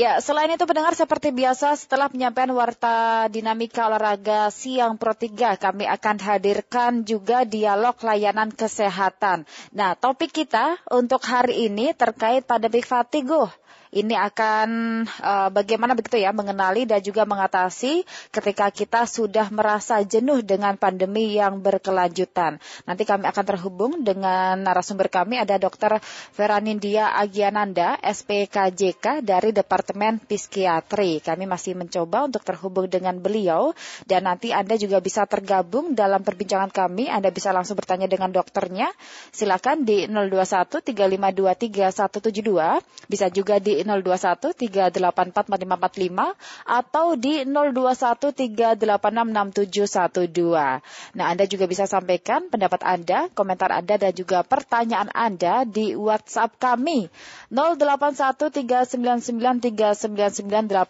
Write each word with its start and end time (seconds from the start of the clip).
Ya, 0.00 0.16
selain 0.16 0.48
itu 0.48 0.64
pendengar 0.64 0.96
seperti 0.96 1.28
biasa 1.28 1.76
setelah 1.76 2.08
penyampaian 2.08 2.48
warta 2.56 3.28
dinamika 3.28 3.84
olahraga 3.84 4.48
siang 4.48 4.96
Pro 4.96 5.12
3 5.12 5.60
kami 5.60 5.84
akan 5.84 6.16
hadirkan 6.16 7.04
juga 7.04 7.44
dialog 7.44 7.92
layanan 8.00 8.48
kesehatan. 8.48 9.44
Nah, 9.76 9.92
topik 10.00 10.32
kita 10.32 10.80
untuk 10.88 11.20
hari 11.28 11.68
ini 11.68 11.92
terkait 11.92 12.48
pada 12.48 12.72
Big 12.72 12.88
Fatigo 12.88 13.52
ini 13.90 14.14
akan 14.14 15.02
uh, 15.18 15.48
bagaimana 15.50 15.98
begitu 15.98 16.22
ya 16.22 16.30
mengenali 16.30 16.86
dan 16.86 17.02
juga 17.02 17.26
mengatasi 17.26 18.06
ketika 18.30 18.70
kita 18.70 19.02
sudah 19.06 19.50
merasa 19.50 19.98
jenuh 20.06 20.46
dengan 20.46 20.78
pandemi 20.78 21.34
yang 21.34 21.58
berkelanjutan. 21.58 22.62
Nanti 22.86 23.02
kami 23.02 23.26
akan 23.26 23.44
terhubung 23.44 23.92
dengan 24.06 24.62
narasumber 24.62 25.10
kami 25.10 25.42
ada 25.42 25.58
Dr. 25.58 25.98
Veranindia 26.38 27.18
Agiananda, 27.18 27.98
SPKJK 27.98 29.26
dari 29.26 29.50
Departemen 29.50 30.22
Psikiatri. 30.22 31.18
Kami 31.18 31.50
masih 31.50 31.74
mencoba 31.74 32.30
untuk 32.30 32.46
terhubung 32.46 32.86
dengan 32.86 33.18
beliau 33.18 33.74
dan 34.06 34.30
nanti 34.30 34.54
Anda 34.54 34.78
juga 34.78 35.02
bisa 35.02 35.26
tergabung 35.26 35.98
dalam 35.98 36.22
perbincangan 36.22 36.70
kami. 36.70 37.10
Anda 37.10 37.34
bisa 37.34 37.50
langsung 37.50 37.74
bertanya 37.74 38.06
dengan 38.06 38.30
dokternya. 38.30 38.86
Silakan 39.34 39.82
di 39.82 40.06
021 40.06 40.78
3523 40.78 41.90
172. 41.90 43.10
Bisa 43.10 43.26
juga 43.34 43.58
di 43.60 43.84
021 43.84 44.56
384 44.56 45.44
4545 45.46 46.34
atau 46.66 47.14
di 47.14 47.44
021 47.44 48.32
386 48.32 50.80
Nah, 51.14 51.30
Anda 51.30 51.46
juga 51.46 51.68
bisa 51.68 51.86
sampaikan 51.86 52.48
pendapat 52.48 52.80
Anda, 52.82 53.28
komentar 53.36 53.70
Anda 53.70 54.00
dan 54.00 54.16
juga 54.16 54.42
pertanyaan 54.42 55.12
Anda 55.12 55.68
di 55.68 55.92
WhatsApp 55.94 56.56
kami. 56.58 57.12
081 57.52 58.50
399 58.50 59.60
399 59.60 60.80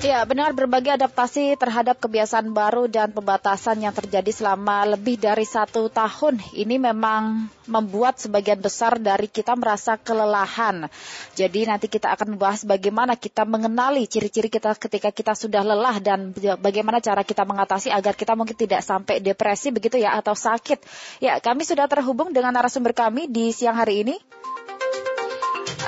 Ya, 0.00 0.24
benar 0.24 0.56
berbagai 0.56 0.96
adaptasi 0.96 1.60
terhadap 1.60 2.00
kebiasaan 2.00 2.56
baru 2.56 2.88
dan 2.88 3.12
pembatasan 3.12 3.84
yang 3.84 3.92
terjadi 3.92 4.32
selama 4.32 4.96
lebih 4.96 5.20
dari 5.20 5.44
satu 5.44 5.92
tahun 5.92 6.40
ini 6.56 6.80
memang 6.80 7.52
membuat 7.68 8.16
sebagian 8.16 8.64
besar 8.64 8.96
dari 8.96 9.28
kita 9.28 9.52
merasa 9.60 10.00
kelelahan. 10.00 10.88
Jadi 11.36 11.68
nanti 11.68 11.92
kita 11.92 12.16
akan 12.16 12.32
membahas 12.32 12.64
bagaimana 12.64 13.12
kita 13.12 13.44
mengenali 13.44 14.08
ciri-ciri 14.08 14.48
kita 14.48 14.72
ketika 14.80 15.12
kita 15.12 15.36
sudah 15.36 15.60
lelah 15.60 16.00
dan 16.00 16.32
bagaimana 16.64 17.04
cara 17.04 17.20
kita 17.20 17.44
mengatasi 17.44 17.92
agar 17.92 18.16
kita 18.16 18.32
mungkin 18.32 18.56
tidak 18.56 18.80
sampai 18.80 19.20
depresi 19.20 19.68
begitu 19.68 20.00
ya 20.00 20.16
atau 20.16 20.32
sakit. 20.32 20.80
Ya, 21.20 21.36
kami 21.44 21.68
sudah 21.68 21.84
terhubung 21.92 22.32
dengan 22.32 22.56
narasumber 22.56 22.96
kami 22.96 23.28
di 23.28 23.52
siang 23.52 23.76
hari 23.76 24.08
ini. 24.08 24.16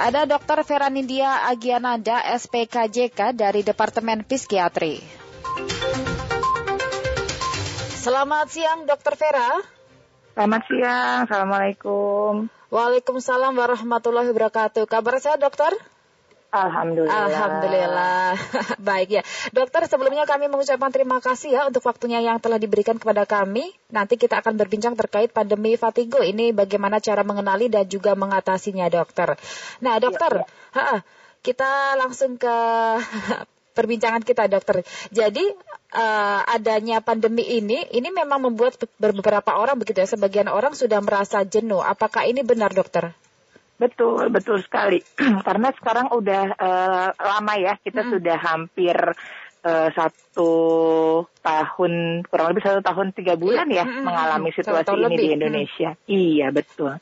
Ada 0.01 0.25
Dr. 0.25 0.65
Veranindia 0.65 1.45
Agiananda, 1.45 2.25
SPKJK 2.25 3.37
dari 3.37 3.61
Departemen 3.61 4.25
Psikiatri. 4.25 5.05
Selamat 8.01 8.49
siang, 8.49 8.89
Dr. 8.89 9.15
Vera. 9.21 9.61
Selamat 10.33 10.63
siang, 10.65 11.29
Assalamualaikum. 11.29 12.49
Waalaikumsalam 12.73 13.53
warahmatullahi 13.53 14.33
wabarakatuh. 14.33 14.89
Kabar 14.89 15.21
saya, 15.21 15.37
dokter? 15.37 15.77
Alhamdulillah. 16.53 17.33
Alhamdulillah. 17.33 18.37
Baik 18.93 19.09
ya. 19.09 19.23
Dokter, 19.57 19.89
sebelumnya 19.89 20.29
kami 20.29 20.53
mengucapkan 20.53 20.93
terima 20.93 21.17
kasih 21.25 21.57
ya 21.57 21.63
untuk 21.65 21.81
waktunya 21.89 22.21
yang 22.21 22.45
telah 22.45 22.61
diberikan 22.61 23.01
kepada 23.01 23.25
kami. 23.25 23.73
Nanti 23.89 24.21
kita 24.21 24.45
akan 24.45 24.61
berbincang 24.61 24.93
terkait 24.93 25.33
pandemi 25.33 25.81
fatigo 25.81 26.21
ini 26.21 26.53
bagaimana 26.53 27.01
cara 27.01 27.25
mengenali 27.25 27.73
dan 27.73 27.89
juga 27.89 28.13
mengatasinya, 28.13 28.85
dokter. 28.93 29.41
Nah, 29.81 29.97
dokter, 29.97 30.45
ya, 30.77 30.77
ya. 30.77 30.97
kita 31.41 31.97
langsung 31.97 32.37
ke 32.37 32.57
perbincangan 33.77 34.21
kita, 34.21 34.45
dokter. 34.53 34.85
Jadi 35.09 35.49
uh, 35.97 36.41
adanya 36.53 37.01
pandemi 37.01 37.49
ini, 37.49 37.81
ini 37.97 38.13
memang 38.13 38.53
membuat 38.53 38.77
beberapa 39.01 39.57
orang 39.57 39.81
begitu 39.81 40.05
ya, 40.05 40.09
sebagian 40.21 40.53
orang 40.53 40.77
sudah 40.77 41.01
merasa 41.01 41.49
jenuh. 41.49 41.81
Apakah 41.81 42.29
ini 42.29 42.45
benar, 42.45 42.77
dokter? 42.77 43.17
Betul, 43.83 44.31
betul 44.31 44.63
sekali. 44.63 45.03
Karena 45.47 45.75
sekarang 45.75 46.15
udah 46.15 46.45
uh, 46.55 47.09
lama 47.19 47.55
ya, 47.59 47.75
kita 47.83 48.07
hmm. 48.07 48.11
sudah 48.15 48.37
hampir 48.39 48.95
uh, 49.67 49.89
satu 49.91 50.53
tahun, 51.43 52.23
kurang 52.31 52.55
lebih 52.55 52.63
satu 52.63 52.79
tahun 52.79 53.11
tiga 53.11 53.35
bulan 53.35 53.67
ya 53.67 53.83
hmm. 53.83 54.07
mengalami 54.07 54.55
situasi 54.55 54.95
ini 54.95 55.03
lebih. 55.03 55.19
di 55.19 55.27
Indonesia. 55.35 55.91
Hmm. 55.99 56.07
Iya, 56.07 56.47
betul. 56.55 56.93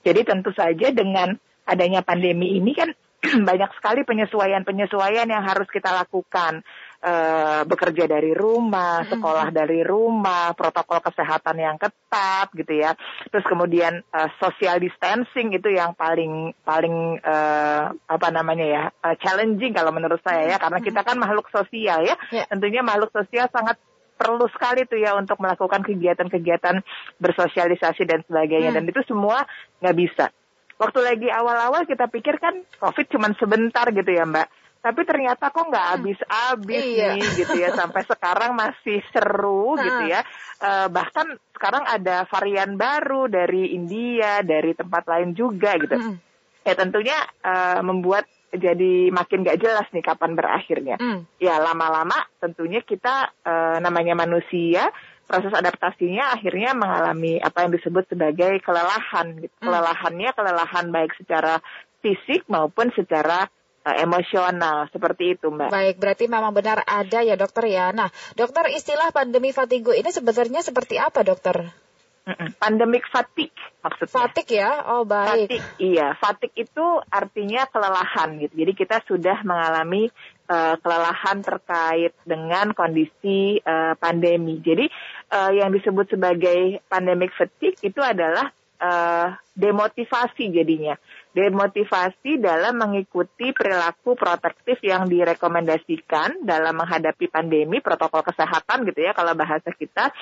Jadi 0.00 0.20
tentu 0.24 0.50
saja 0.56 0.88
dengan 0.88 1.36
adanya 1.68 2.00
pandemi 2.00 2.56
ini 2.56 2.72
kan 2.72 2.96
banyak 3.48 3.70
sekali 3.76 4.00
penyesuaian-penyesuaian 4.08 5.28
yang 5.28 5.44
harus 5.44 5.68
kita 5.68 5.92
lakukan 5.92 6.64
uh, 7.02 7.62
bekerja 7.66 8.06
dari 8.06 8.32
rumah, 8.32 9.02
sekolah 9.04 9.50
dari 9.50 9.82
rumah, 9.82 10.54
protokol 10.54 11.02
kesehatan 11.02 11.58
yang 11.58 11.76
ketat 11.76 12.48
gitu 12.54 12.72
ya. 12.78 12.94
Terus 13.28 13.44
kemudian 13.44 14.00
uh, 14.14 14.30
social 14.38 14.78
distancing 14.78 15.52
itu 15.52 15.68
yang 15.74 15.92
paling 15.98 16.54
paling 16.62 17.18
uh, 17.20 17.92
apa 17.92 18.28
namanya 18.30 18.66
ya 18.66 18.82
uh, 19.02 19.14
challenging 19.18 19.74
kalau 19.74 19.90
menurut 19.90 20.22
saya 20.22 20.54
ya 20.54 20.56
karena 20.62 20.78
kita 20.78 21.02
kan 21.02 21.18
makhluk 21.18 21.50
sosial 21.50 22.06
ya. 22.06 22.16
Yeah. 22.30 22.46
Tentunya 22.46 22.80
makhluk 22.86 23.10
sosial 23.10 23.50
sangat 23.50 23.76
perlu 24.16 24.46
sekali 24.54 24.86
tuh 24.86 25.02
ya 25.02 25.18
untuk 25.18 25.42
melakukan 25.42 25.82
kegiatan-kegiatan 25.82 26.78
bersosialisasi 27.18 28.06
dan 28.06 28.22
sebagainya 28.22 28.70
hmm. 28.70 28.78
dan 28.78 28.84
itu 28.86 29.00
semua 29.10 29.42
nggak 29.82 29.96
bisa. 29.98 30.30
Waktu 30.78 30.98
lagi 31.02 31.28
awal-awal 31.30 31.86
kita 31.86 32.06
pikir 32.10 32.38
kan 32.38 32.62
COVID 32.78 33.06
cuma 33.10 33.30
sebentar 33.38 33.86
gitu 33.90 34.10
ya 34.10 34.26
Mbak 34.26 34.61
tapi 34.82 35.06
ternyata 35.06 35.54
kok 35.54 35.70
nggak 35.70 35.86
hmm. 35.86 35.94
habis-habis 35.94 36.82
iya. 36.82 37.14
nih 37.14 37.28
gitu 37.38 37.54
ya 37.54 37.70
sampai 37.70 38.02
sekarang 38.02 38.58
masih 38.58 38.98
seru 39.14 39.78
gitu 39.78 40.10
ya 40.10 40.26
uh, 40.58 40.90
bahkan 40.90 41.38
sekarang 41.54 41.86
ada 41.86 42.26
varian 42.26 42.74
baru 42.74 43.30
dari 43.30 43.78
India 43.78 44.42
dari 44.42 44.74
tempat 44.74 45.06
lain 45.06 45.38
juga 45.38 45.78
gitu 45.78 45.94
hmm. 45.94 46.16
ya 46.66 46.74
tentunya 46.74 47.14
uh, 47.46 47.78
membuat 47.86 48.26
jadi 48.52 49.08
makin 49.08 49.48
gak 49.48 49.64
jelas 49.64 49.86
nih 49.94 50.04
kapan 50.04 50.34
berakhirnya 50.34 50.98
hmm. 50.98 51.38
ya 51.38 51.62
lama-lama 51.62 52.18
tentunya 52.42 52.82
kita 52.82 53.30
uh, 53.46 53.78
namanya 53.78 54.18
manusia 54.18 54.90
proses 55.24 55.54
adaptasinya 55.54 56.34
akhirnya 56.34 56.74
mengalami 56.74 57.38
apa 57.38 57.64
yang 57.64 57.72
disebut 57.72 58.04
sebagai 58.10 58.58
kelelahan 58.66 59.38
gitu. 59.40 59.54
Hmm. 59.62 59.70
kelelahannya 59.70 60.30
kelelahan 60.34 60.86
baik 60.90 61.14
secara 61.16 61.62
fisik 62.02 62.44
maupun 62.50 62.90
secara 62.92 63.46
uh, 63.84 63.96
emosional 63.98 64.88
seperti 64.90 65.38
itu 65.38 65.50
mbak. 65.50 65.70
Baik, 65.70 65.96
berarti 65.98 66.24
memang 66.30 66.54
benar 66.54 66.82
ada 66.86 67.20
ya 67.22 67.34
dokter 67.34 67.66
ya. 67.68 67.90
Nah, 67.90 68.08
dokter 68.38 68.70
istilah 68.70 69.10
pandemi 69.10 69.50
fatigue 69.50 69.94
ini 69.94 70.10
sebenarnya 70.10 70.62
seperti 70.62 70.98
apa 70.98 71.26
dokter? 71.26 71.70
Pandemic 72.62 73.02
fatigue 73.10 73.58
maksudnya. 73.82 74.14
Fatigue 74.14 74.54
ya, 74.54 74.70
oh 74.94 75.02
baik. 75.02 75.50
Fatigue, 75.50 75.66
iya. 75.82 76.14
Fatigue 76.14 76.54
itu 76.54 76.86
artinya 77.10 77.66
kelelahan 77.66 78.38
gitu. 78.38 78.62
Jadi 78.62 78.72
kita 78.78 79.02
sudah 79.10 79.42
mengalami 79.42 80.06
uh, 80.46 80.78
kelelahan 80.78 81.42
terkait 81.42 82.14
dengan 82.22 82.70
kondisi 82.78 83.58
uh, 83.66 83.98
pandemi. 83.98 84.62
Jadi 84.62 84.86
uh, 85.34 85.50
yang 85.50 85.74
disebut 85.74 86.14
sebagai 86.14 86.78
pandemic 86.86 87.34
fatigue 87.34 87.74
itu 87.82 87.98
adalah 87.98 88.54
uh, 88.82 89.30
demotivasi 89.54 90.50
jadinya 90.50 90.98
demotivasi 91.32 92.36
dalam 92.42 92.76
mengikuti 92.76 93.54
perilaku 93.56 94.12
protektif 94.12 94.82
yang 94.84 95.08
direkomendasikan 95.08 96.44
dalam 96.44 96.76
menghadapi 96.76 97.30
pandemi 97.32 97.80
protokol 97.80 98.20
kesehatan 98.20 98.84
gitu 98.90 99.00
ya 99.00 99.16
kalau 99.16 99.32
bahasa 99.32 99.72
kita 99.72 100.12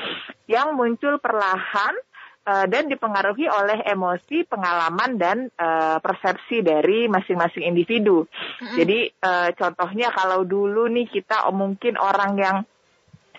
yang 0.46 0.78
muncul 0.78 1.18
perlahan 1.18 1.98
uh, 2.46 2.66
dan 2.70 2.86
dipengaruhi 2.86 3.50
oleh 3.50 3.82
emosi, 3.84 4.46
pengalaman 4.46 5.18
dan 5.18 5.38
uh, 5.58 5.98
persepsi 5.98 6.62
dari 6.62 7.10
masing-masing 7.10 7.66
individu. 7.66 8.24
Mm-hmm. 8.24 8.76
Jadi 8.78 8.98
uh, 9.22 9.48
contohnya 9.54 10.08
kalau 10.14 10.46
dulu 10.46 10.86
nih 10.88 11.10
kita 11.10 11.50
oh, 11.50 11.54
mungkin 11.54 11.98
orang 11.98 12.32
yang 12.38 12.56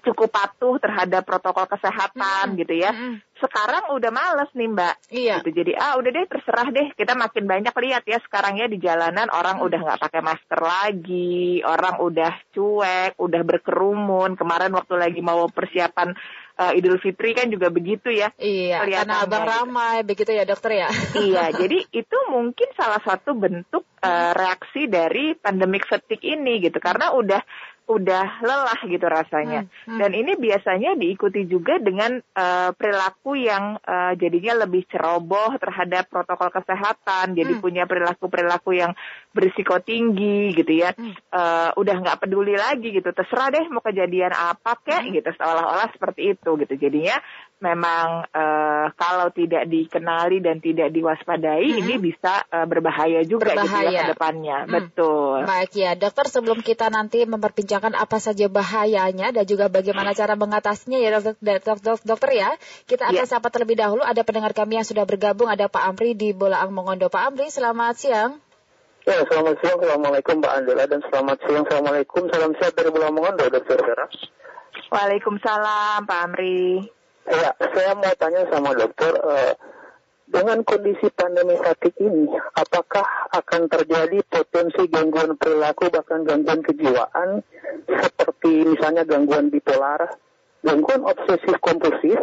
cukup 0.02 0.30
patuh 0.34 0.82
terhadap 0.82 1.24
protokol 1.24 1.70
kesehatan 1.70 2.54
mm-hmm. 2.54 2.60
gitu 2.66 2.74
ya. 2.78 2.92
Mm-hmm. 2.92 3.14
Sekarang 3.42 3.84
udah 3.98 4.12
males 4.14 4.52
nih 4.54 4.70
Mbak. 4.70 4.96
Iya. 5.10 5.36
Gitu. 5.42 5.50
Jadi 5.62 5.72
ah 5.74 5.98
udah 5.98 6.10
deh 6.14 6.26
terserah 6.30 6.68
deh. 6.70 6.88
Kita 6.94 7.14
makin 7.18 7.46
banyak 7.50 7.74
lihat 7.74 8.04
ya 8.06 8.22
sekarang 8.22 8.62
ya 8.62 8.70
di 8.70 8.78
jalanan 8.78 9.30
orang 9.34 9.62
mm. 9.62 9.66
udah 9.66 9.80
nggak 9.82 10.02
pakai 10.02 10.22
masker 10.22 10.62
lagi, 10.62 11.66
orang 11.66 11.98
udah 12.02 12.34
cuek, 12.54 13.14
udah 13.18 13.42
berkerumun. 13.42 14.38
Kemarin 14.38 14.74
waktu 14.78 14.94
lagi 14.98 15.22
mau 15.26 15.50
persiapan 15.50 16.14
uh, 16.62 16.78
Idul 16.78 17.02
Fitri 17.02 17.34
kan 17.34 17.50
juga 17.50 17.74
begitu 17.74 18.14
ya. 18.14 18.30
Iya. 18.38 18.86
Karena 18.86 19.26
abang 19.26 19.46
gitu. 19.46 19.54
ramai 19.54 19.98
begitu 20.06 20.32
ya 20.34 20.44
dokter 20.46 20.86
ya. 20.86 20.90
iya. 21.18 21.50
Jadi 21.62 21.90
itu 21.90 22.18
mungkin 22.30 22.70
salah 22.78 23.02
satu 23.02 23.34
bentuk 23.34 23.90
uh, 24.06 24.32
reaksi 24.38 24.86
dari 24.86 25.34
pandemic 25.34 25.90
fatigue 25.90 26.22
ini 26.22 26.62
gitu. 26.62 26.78
Karena 26.78 27.14
udah 27.18 27.42
udah 27.90 28.46
lelah 28.46 28.82
gitu 28.88 29.04
rasanya. 29.04 29.66
Hmm, 29.66 29.98
hmm. 29.98 30.00
Dan 30.00 30.12
ini 30.16 30.34
biasanya 30.40 30.96
diikuti 30.96 31.44
juga 31.50 31.76
dengan 31.82 32.22
uh, 32.22 32.72
perilaku 32.72 33.36
yang 33.36 33.82
uh, 33.84 34.14
jadinya 34.16 34.64
lebih 34.64 34.88
ceroboh 34.88 35.58
terhadap 35.60 36.08
protokol 36.08 36.54
kesehatan, 36.54 37.36
jadi 37.36 37.58
hmm. 37.58 37.62
punya 37.62 37.84
perilaku-perilaku 37.90 38.72
yang 38.78 38.96
berisiko 39.36 39.82
tinggi 39.84 40.56
gitu 40.56 40.72
ya. 40.72 40.96
Hmm. 40.96 41.14
Uh, 41.34 41.70
udah 41.76 41.96
nggak 42.00 42.20
peduli 42.24 42.56
lagi 42.56 42.96
gitu, 42.96 43.12
terserah 43.12 43.52
deh 43.52 43.66
mau 43.68 43.84
kejadian 43.84 44.32
apa 44.32 44.80
kek 44.82 45.04
hmm. 45.08 45.14
gitu, 45.20 45.30
seolah-olah 45.36 45.90
seperti 45.92 46.38
itu 46.38 46.50
gitu. 46.64 46.74
Jadinya 46.80 47.18
memang 47.62 48.26
uh, 48.34 48.90
kalau 48.98 49.30
tidak 49.30 49.70
dikenali 49.70 50.42
dan 50.42 50.58
tidak 50.58 50.90
diwaspadai 50.90 51.62
hmm. 51.62 51.80
ini 51.86 51.94
bisa 52.02 52.42
uh, 52.50 52.66
berbahaya 52.66 53.22
juga 53.22 53.54
berbahaya. 53.54 53.86
gitu 53.86 53.96
ya 53.96 54.02
ke 54.02 54.12
depannya. 54.18 54.58
Hmm. 54.66 54.74
Betul. 54.74 55.38
Baik 55.46 55.72
ya, 55.78 55.94
dokter 55.94 56.26
sebelum 56.26 56.66
kita 56.66 56.90
nanti 56.90 57.24
memperbincangkan 57.30 57.94
apa 57.94 58.18
saja 58.18 58.50
bahayanya 58.50 59.30
dan 59.30 59.46
juga 59.46 59.70
bagaimana 59.70 60.18
cara 60.18 60.34
mengatasinya 60.34 60.98
ya 60.98 61.22
dokter, 61.22 61.62
dokter, 61.62 61.96
dokter 62.02 62.30
ya. 62.34 62.50
Kita 62.90 63.14
akan 63.14 63.26
ya. 63.26 63.30
sapa 63.30 63.54
terlebih 63.54 63.78
dahulu 63.78 64.02
ada 64.02 64.26
pendengar 64.26 64.58
kami 64.58 64.82
yang 64.82 64.88
sudah 64.88 65.06
bergabung 65.06 65.48
ada 65.48 65.70
Pak 65.70 65.86
Amri 65.86 66.18
di 66.18 66.34
Bolaang 66.34 66.74
Mongondo. 66.74 67.14
Pak 67.14 67.32
Amri, 67.32 67.54
selamat 67.54 67.94
siang. 67.96 68.32
Ya, 69.06 69.22
selamat 69.30 69.62
siang. 69.62 69.78
Assalamualaikum 69.78 70.42
Mbak 70.42 70.54
Angela 70.58 70.84
dan 70.90 71.00
selamat 71.06 71.38
siang. 71.46 71.64
Assalamualaikum. 71.70 72.22
Salam 72.34 72.52
sehat 72.58 72.74
dari 72.74 72.90
Bolaang 72.90 73.14
Mongondo, 73.14 73.46
Dokter 73.54 73.78
Vera. 73.78 74.10
Waalaikumsalam 74.92 76.10
Pak 76.10 76.20
Amri. 76.26 77.01
Ya, 77.30 77.54
saya 77.54 77.92
mau 77.94 78.14
tanya 78.18 78.44
sama 78.50 78.74
dokter, 78.74 79.14
uh, 79.22 79.54
dengan 80.32 80.64
kondisi 80.64 81.12
pandemi 81.12 81.60
saat 81.60 81.84
ini, 82.00 82.32
apakah 82.56 83.04
akan 83.36 83.68
terjadi 83.68 84.24
potensi 84.32 84.88
gangguan 84.88 85.36
perilaku 85.36 85.92
bahkan 85.92 86.24
gangguan 86.24 86.64
kejiwaan 86.64 87.44
seperti 87.86 88.64
misalnya 88.64 89.04
gangguan 89.04 89.52
bipolar, 89.52 90.08
gangguan 90.64 91.04
obsesif 91.04 91.60
kompulsif, 91.60 92.16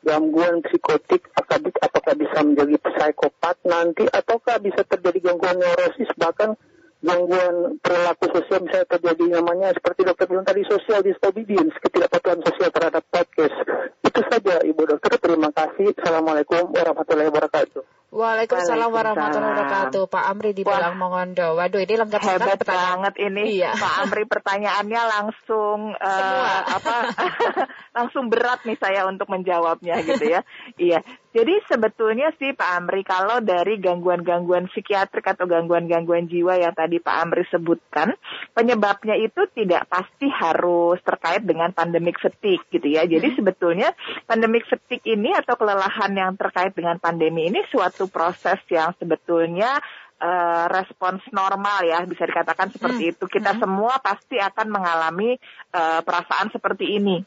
gangguan 0.00 0.64
psikotik, 0.64 1.28
apakah, 1.36 1.60
apakah 1.84 2.14
bisa 2.16 2.38
menjadi 2.40 2.74
psikopat 2.88 3.56
nanti, 3.68 4.08
ataukah 4.08 4.56
bisa 4.56 4.80
terjadi 4.88 5.20
gangguan 5.20 5.60
neurosis 5.60 6.08
bahkan 6.16 6.56
gangguan 7.04 7.76
perilaku 7.84 8.32
sosial 8.32 8.64
misalnya 8.64 8.88
terjadi 8.96 9.24
namanya 9.28 9.68
seperti 9.76 10.08
dokter 10.08 10.24
bilang 10.24 10.48
tadi 10.48 10.64
social 10.64 11.04
disobedience, 11.04 11.76
ketidakpatuhan 11.84 12.40
sosial 12.48 12.70
terhadap 12.72 13.04
podcast. 13.12 13.91
Itu 14.12 14.20
saja 14.28 14.60
Ibu 14.60 14.82
Dokter, 14.84 15.16
terima 15.16 15.48
kasih. 15.56 15.96
Assalamualaikum 15.96 16.68
warahmatullahi 16.68 17.32
wabarakatuh. 17.32 17.80
Waalaikumsalam 18.12 18.92
warahmatullahi 18.92 19.52
wabarakatuh. 19.56 20.02
Pak 20.04 20.24
Amri 20.28 20.52
di 20.52 20.68
Balang 20.68 21.00
Mongondo. 21.00 21.56
Waduh, 21.56 21.80
ini 21.80 21.96
lengkap 21.96 22.20
Hebat 22.20 22.60
banget 22.60 23.14
ini. 23.24 23.56
Iya. 23.56 23.72
Pak 23.72 23.94
Amri 24.04 24.28
pertanyaannya 24.28 25.02
langsung 25.16 25.96
uh, 25.96 26.60
apa? 26.60 27.08
langsung 27.96 28.28
berat 28.28 28.68
nih 28.68 28.76
saya 28.76 29.08
untuk 29.08 29.32
menjawabnya 29.32 30.04
gitu 30.04 30.28
ya. 30.28 30.44
iya. 30.76 31.00
Jadi 31.32 31.64
sebetulnya 31.64 32.28
sih 32.36 32.52
Pak 32.52 32.70
Amri 32.76 33.00
kalau 33.08 33.40
dari 33.40 33.80
gangguan-gangguan 33.80 34.68
psikiatrik 34.68 35.24
atau 35.24 35.48
gangguan-gangguan 35.48 36.28
jiwa 36.28 36.60
yang 36.60 36.76
tadi 36.76 37.00
Pak 37.00 37.16
Amri 37.24 37.48
sebutkan, 37.48 38.12
penyebabnya 38.52 39.16
itu 39.16 39.48
tidak 39.56 39.88
pasti 39.88 40.28
harus 40.28 41.00
terkait 41.00 41.40
dengan 41.48 41.72
pandemik 41.72 42.20
fatigue 42.20 42.68
gitu 42.68 42.84
ya. 42.84 43.08
Jadi 43.08 43.32
hmm. 43.32 43.36
sebetulnya 43.40 43.96
pandemik 44.28 44.68
fatigue 44.68 45.16
ini 45.16 45.32
atau 45.32 45.56
kelelahan 45.56 46.12
yang 46.12 46.36
terkait 46.36 46.76
dengan 46.76 47.00
pandemi 47.00 47.48
ini 47.48 47.64
suatu 47.72 48.02
suatu 48.02 48.10
proses 48.10 48.58
yang 48.66 48.90
sebetulnya 48.98 49.78
uh, 50.18 50.66
respons 50.66 51.22
normal 51.30 51.86
ya 51.86 52.02
bisa 52.02 52.26
dikatakan 52.26 52.74
seperti 52.74 53.02
hmm. 53.06 53.12
itu 53.14 53.24
kita 53.30 53.54
hmm. 53.54 53.60
semua 53.62 53.94
pasti 54.02 54.42
akan 54.42 54.66
mengalami 54.72 55.38
uh, 55.70 56.02
perasaan 56.02 56.50
seperti 56.50 56.98
ini 56.98 57.22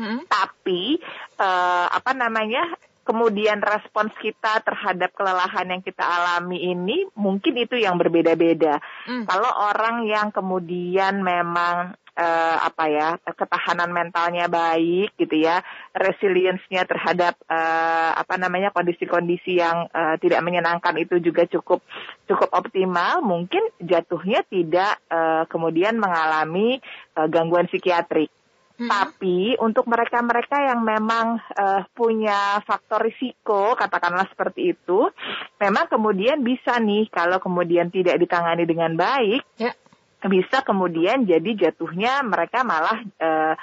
hmm. 0.00 0.24
tapi 0.24 0.96
uh, 1.36 1.86
apa 1.92 2.16
namanya 2.16 2.64
kemudian 3.06 3.62
respons 3.62 4.10
kita 4.18 4.58
terhadap 4.66 5.14
kelelahan 5.14 5.70
yang 5.70 5.82
kita 5.82 6.02
alami 6.02 6.74
ini 6.74 7.06
mungkin 7.14 7.54
itu 7.54 7.78
yang 7.78 7.94
berbeda-beda. 7.96 8.82
Hmm. 9.06 9.24
Kalau 9.30 9.50
orang 9.70 10.04
yang 10.10 10.34
kemudian 10.34 11.22
memang 11.22 11.94
uh, 12.16 12.56
apa 12.64 12.84
ya 12.88 13.08
ketahanan 13.22 13.92
mentalnya 13.92 14.48
baik 14.48 15.14
gitu 15.20 15.36
ya 15.36 15.60
resilience-nya 15.92 16.88
terhadap 16.88 17.36
uh, 17.46 18.16
apa 18.16 18.40
namanya 18.40 18.72
kondisi-kondisi 18.72 19.60
yang 19.60 19.86
uh, 19.92 20.16
tidak 20.18 20.40
menyenangkan 20.42 20.96
itu 20.96 21.20
juga 21.20 21.44
cukup 21.46 21.84
cukup 22.26 22.48
optimal 22.56 23.20
mungkin 23.22 23.62
jatuhnya 23.78 24.42
tidak 24.48 24.98
uh, 25.12 25.44
kemudian 25.46 26.00
mengalami 26.00 26.80
uh, 27.14 27.28
gangguan 27.28 27.68
psikiatrik 27.68 28.32
Hmm. 28.76 28.92
Tapi 28.92 29.56
untuk 29.56 29.88
mereka-mereka 29.88 30.68
yang 30.68 30.84
memang 30.84 31.40
uh, 31.40 31.82
punya 31.96 32.60
faktor 32.60 33.08
risiko, 33.08 33.72
katakanlah 33.72 34.28
seperti 34.28 34.76
itu, 34.76 35.08
memang 35.56 35.88
kemudian 35.88 36.44
bisa 36.44 36.76
nih 36.76 37.08
kalau 37.08 37.40
kemudian 37.40 37.88
tidak 37.88 38.20
ditangani 38.20 38.68
dengan 38.68 38.92
baik, 38.92 39.40
ya 39.56 39.72
bisa 40.26 40.64
kemudian 40.66 41.22
jadi 41.28 41.68
jatuhnya 41.68 42.24
mereka 42.26 42.66
malah 42.66 42.98
uh, 43.20 43.54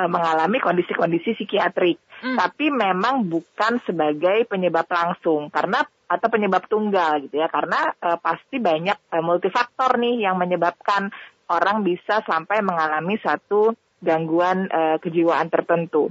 mengalami 0.00 0.62
kondisi-kondisi 0.62 1.34
psikiatrik, 1.36 1.98
hmm. 2.22 2.36
tapi 2.38 2.70
memang 2.70 3.26
bukan 3.26 3.82
sebagai 3.84 4.46
penyebab 4.46 4.86
langsung 4.86 5.50
karena 5.50 5.82
atau 6.10 6.26
penyebab 6.26 6.66
tunggal 6.66 7.22
gitu 7.22 7.38
ya 7.38 7.46
karena 7.46 7.94
uh, 8.02 8.18
pasti 8.18 8.58
banyak 8.58 8.98
uh, 9.14 9.22
multifaktor 9.22 9.98
nih 9.98 10.26
yang 10.26 10.38
menyebabkan 10.38 11.10
orang 11.50 11.86
bisa 11.86 12.22
sampai 12.26 12.62
mengalami 12.62 13.18
satu 13.22 13.74
gangguan 14.00 14.68
uh, 14.72 14.96
kejiwaan 14.98 15.48
tertentu. 15.52 16.10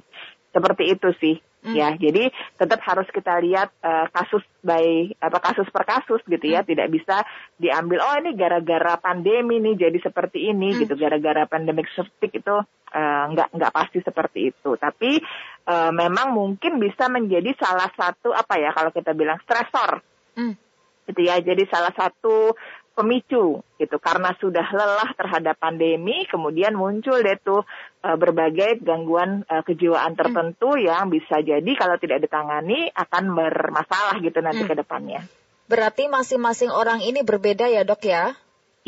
Seperti 0.49 0.83
itu 0.93 1.09
sih. 1.21 1.35
Hmm. 1.59 1.75
Ya, 1.75 1.91
jadi 1.91 2.31
tetap 2.55 2.79
harus 2.87 3.03
kita 3.11 3.35
lihat 3.43 3.75
uh, 3.83 4.07
kasus 4.15 4.39
by 4.63 5.11
apa 5.19 5.43
kasus 5.43 5.67
per 5.67 5.83
kasus 5.83 6.23
gitu 6.23 6.47
ya, 6.47 6.63
hmm. 6.63 6.71
tidak 6.71 6.87
bisa 6.87 7.27
diambil 7.59 7.99
oh 7.99 8.15
ini 8.15 8.31
gara-gara 8.31 8.95
pandemi 8.95 9.59
nih 9.59 9.75
jadi 9.75 9.99
seperti 9.99 10.55
ini 10.55 10.71
hmm. 10.71 10.87
gitu, 10.87 10.95
gara-gara 10.95 11.43
pandemik 11.51 11.91
septik 11.91 12.31
itu 12.31 12.55
uh, 12.55 13.23
nggak 13.35 13.59
nggak 13.59 13.75
pasti 13.75 13.99
seperti 13.99 14.55
itu. 14.55 14.71
Tapi 14.79 15.19
uh, 15.67 15.91
memang 15.91 16.31
mungkin 16.31 16.79
bisa 16.79 17.11
menjadi 17.11 17.51
salah 17.59 17.91
satu 17.91 18.31
apa 18.31 18.55
ya 18.55 18.71
kalau 18.71 18.95
kita 18.95 19.11
bilang 19.11 19.43
stresor. 19.43 19.99
Hmm. 20.39 20.55
Gitu 21.11 21.27
ya. 21.27 21.43
Jadi 21.43 21.67
salah 21.67 21.91
satu 21.91 22.55
pemicu 22.99 23.63
gitu 23.79 23.95
karena 24.03 24.35
sudah 24.35 24.67
lelah 24.75 25.15
terhadap 25.15 25.55
pandemi 25.55 26.27
kemudian 26.27 26.75
muncul 26.75 27.15
deh 27.23 27.39
tuh 27.39 27.63
uh, 28.03 28.17
berbagai 28.19 28.83
gangguan 28.83 29.47
uh, 29.47 29.63
kejiwaan 29.63 30.19
tertentu 30.19 30.75
hmm. 30.75 30.83
yang 30.83 31.07
bisa 31.07 31.39
jadi 31.39 31.71
kalau 31.79 31.95
tidak 31.95 32.27
ditangani 32.27 32.91
akan 32.91 33.31
bermasalah 33.31 34.19
gitu 34.19 34.43
nanti 34.43 34.67
hmm. 34.67 34.69
ke 34.69 34.75
depannya. 34.75 35.21
Berarti 35.69 36.09
masing-masing 36.09 36.73
orang 36.73 36.99
ini 37.05 37.21
berbeda 37.21 37.69
ya, 37.69 37.85
Dok 37.85 38.01
ya? 38.01 38.33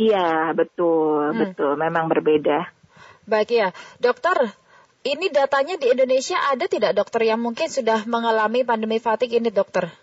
Iya, 0.02 0.50
betul, 0.58 1.30
hmm. 1.30 1.38
betul, 1.38 1.72
memang 1.78 2.10
berbeda. 2.10 2.74
Baik 3.30 3.50
ya. 3.54 3.70
Dokter, 4.02 4.50
ini 5.06 5.30
datanya 5.30 5.78
di 5.78 5.94
Indonesia 5.94 6.42
ada 6.50 6.66
tidak 6.66 6.98
dokter 6.98 7.22
yang 7.30 7.38
mungkin 7.38 7.70
sudah 7.70 8.10
mengalami 8.10 8.66
pandemi 8.66 8.98
fatigue 8.98 9.38
ini, 9.38 9.54
dokter? 9.54 9.94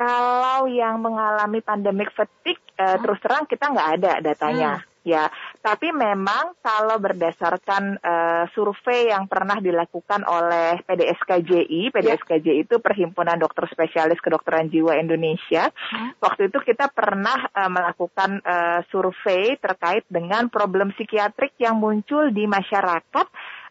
Kalau 0.00 0.64
yang 0.64 1.04
mengalami 1.04 1.60
pandemic 1.60 2.08
fatigue, 2.16 2.64
uh, 2.80 2.96
terus 3.04 3.20
terang 3.20 3.44
kita 3.44 3.68
nggak 3.68 3.90
ada 4.00 4.12
datanya. 4.24 4.72
Hmm. 4.80 4.88
Ya, 5.00 5.32
tapi 5.64 5.96
memang 5.96 6.56
kalau 6.60 7.00
berdasarkan 7.00 8.00
uh, 8.04 8.44
survei 8.52 9.08
yang 9.08 9.24
pernah 9.28 9.56
dilakukan 9.56 10.28
oleh 10.28 10.80
PDSKJI, 10.84 11.88
PDSKJI 11.88 12.68
itu 12.68 12.80
Perhimpunan 12.84 13.40
Dokter 13.40 13.64
Spesialis 13.72 14.20
Kedokteran 14.20 14.68
Jiwa 14.72 14.96
Indonesia. 14.96 15.72
Hmm. 15.72 16.16
Waktu 16.20 16.52
itu 16.52 16.60
kita 16.64 16.92
pernah 16.92 17.48
uh, 17.48 17.68
melakukan 17.72 18.40
uh, 18.44 18.80
survei 18.92 19.56
terkait 19.60 20.04
dengan 20.08 20.48
problem 20.52 20.92
psikiatrik 20.96 21.56
yang 21.60 21.80
muncul 21.80 22.28
di 22.28 22.44
masyarakat 22.44 23.26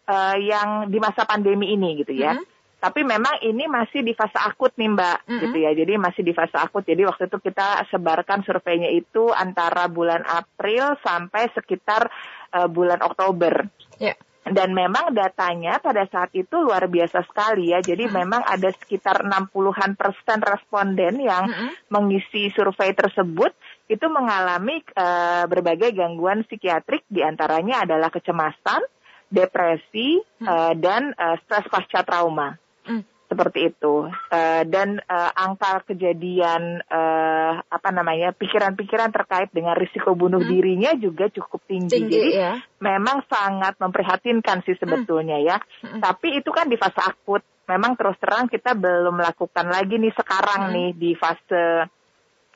uh, 0.09 0.37
yang 0.37 0.89
di 0.93 0.97
masa 0.97 1.25
pandemi 1.25 1.73
ini 1.73 2.05
gitu 2.05 2.13
ya. 2.13 2.37
Hmm 2.37 2.58
tapi 2.79 3.03
memang 3.03 3.43
ini 3.43 3.67
masih 3.67 4.07
di 4.07 4.15
fase 4.15 4.39
akut 4.39 4.71
nih 4.79 4.87
Mbak, 4.87 5.17
mm 5.19 5.27
-hmm. 5.27 5.41
gitu 5.43 5.57
ya. 5.59 5.71
Jadi 5.75 5.93
masih 5.99 6.23
di 6.23 6.31
fase 6.31 6.55
akut. 6.55 6.87
Jadi 6.87 7.03
waktu 7.03 7.27
itu 7.27 7.37
kita 7.43 7.83
sebarkan 7.91 8.47
surveinya 8.47 8.87
itu 8.87 9.27
antara 9.35 9.91
bulan 9.91 10.23
April 10.23 10.95
sampai 11.03 11.51
sekitar 11.51 12.07
uh, 12.55 12.71
bulan 12.71 13.03
Oktober. 13.03 13.67
Yeah. 13.99 14.15
Dan 14.47 14.71
memang 14.71 15.11
datanya 15.11 15.77
pada 15.83 16.07
saat 16.07 16.31
itu 16.31 16.55
luar 16.55 16.87
biasa 16.87 17.27
sekali 17.27 17.75
ya. 17.75 17.83
Jadi 17.83 18.07
mm 18.07 18.11
-hmm. 18.15 18.19
memang 18.23 18.41
ada 18.47 18.71
sekitar 18.71 19.27
60-an 19.27 19.99
persen 19.99 20.39
responden 20.39 21.19
yang 21.19 21.51
mm 21.51 21.53
-hmm. 21.53 21.71
mengisi 21.91 22.47
survei 22.55 22.95
tersebut 22.95 23.51
itu 23.91 24.05
mengalami 24.07 24.79
uh, 24.95 25.43
berbagai 25.51 25.91
gangguan 25.91 26.47
psikiatrik 26.47 27.03
di 27.11 27.25
antaranya 27.25 27.83
adalah 27.83 28.13
kecemasan, 28.13 28.85
depresi, 29.33 30.21
hmm. 30.21 30.45
uh, 30.45 30.73
dan 30.77 31.09
uh, 31.17 31.35
stres 31.41 31.65
pasca 31.73 32.05
trauma. 32.05 32.53
Seperti 33.29 33.69
itu 33.69 34.09
uh, 34.09 34.63
dan 34.65 34.97
uh, 35.05 35.31
angka 35.37 35.85
kejadian 35.93 36.81
uh, 36.89 37.61
apa 37.61 37.89
namanya 37.93 38.33
pikiran-pikiran 38.33 39.13
terkait 39.13 39.53
dengan 39.53 39.77
risiko 39.77 40.17
bunuh 40.17 40.41
hmm. 40.41 40.49
dirinya 40.49 40.91
juga 40.97 41.29
cukup 41.29 41.61
tinggi, 41.69 41.93
tinggi 41.93 42.09
jadi 42.09 42.31
ya. 42.33 42.53
memang 42.81 43.21
sangat 43.29 43.77
memprihatinkan 43.77 44.65
sih 44.65 44.73
sebetulnya 44.81 45.37
hmm. 45.37 45.45
ya 45.45 45.57
hmm. 45.61 46.01
tapi 46.01 46.41
itu 46.41 46.49
kan 46.49 46.65
di 46.65 46.75
fase 46.81 46.97
akut 47.05 47.45
memang 47.69 47.93
terus 47.93 48.17
terang 48.17 48.49
kita 48.49 48.73
belum 48.73 49.21
melakukan 49.21 49.69
lagi 49.69 50.01
nih 50.01 50.13
sekarang 50.17 50.61
hmm. 50.67 50.73
nih 50.73 50.89
di 50.97 51.11
fase 51.13 51.85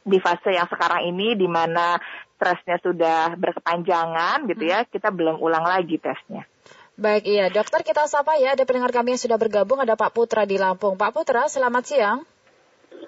di 0.03 0.20
fase 0.20 0.51
yang 0.51 0.68
sekarang 0.68 1.08
ini 1.08 1.38
di 1.39 1.48
mana 1.48 1.96
stresnya 2.36 2.75
sudah 2.84 3.39
berkepanjangan 3.39 4.44
gitu 4.51 4.68
ya, 4.68 4.84
hmm. 4.84 4.92
kita 4.92 5.15
belum 5.15 5.39
ulang 5.39 5.63
lagi 5.63 5.96
tesnya. 5.96 6.44
Baik, 6.93 7.25
iya. 7.25 7.50
Dokter 7.50 7.81
kita 7.81 8.05
sapa 8.05 8.38
ya, 8.38 8.53
ada 8.53 8.69
pendengar 8.69 8.93
kami 8.93 9.17
yang 9.17 9.21
sudah 9.21 9.41
bergabung, 9.41 9.81
ada 9.81 9.97
Pak 9.97 10.13
Putra 10.13 10.45
di 10.45 10.62
Lampung. 10.62 10.93
Pak 10.93 11.09
Putra, 11.09 11.50
selamat 11.50 11.83
siang. 11.89 12.19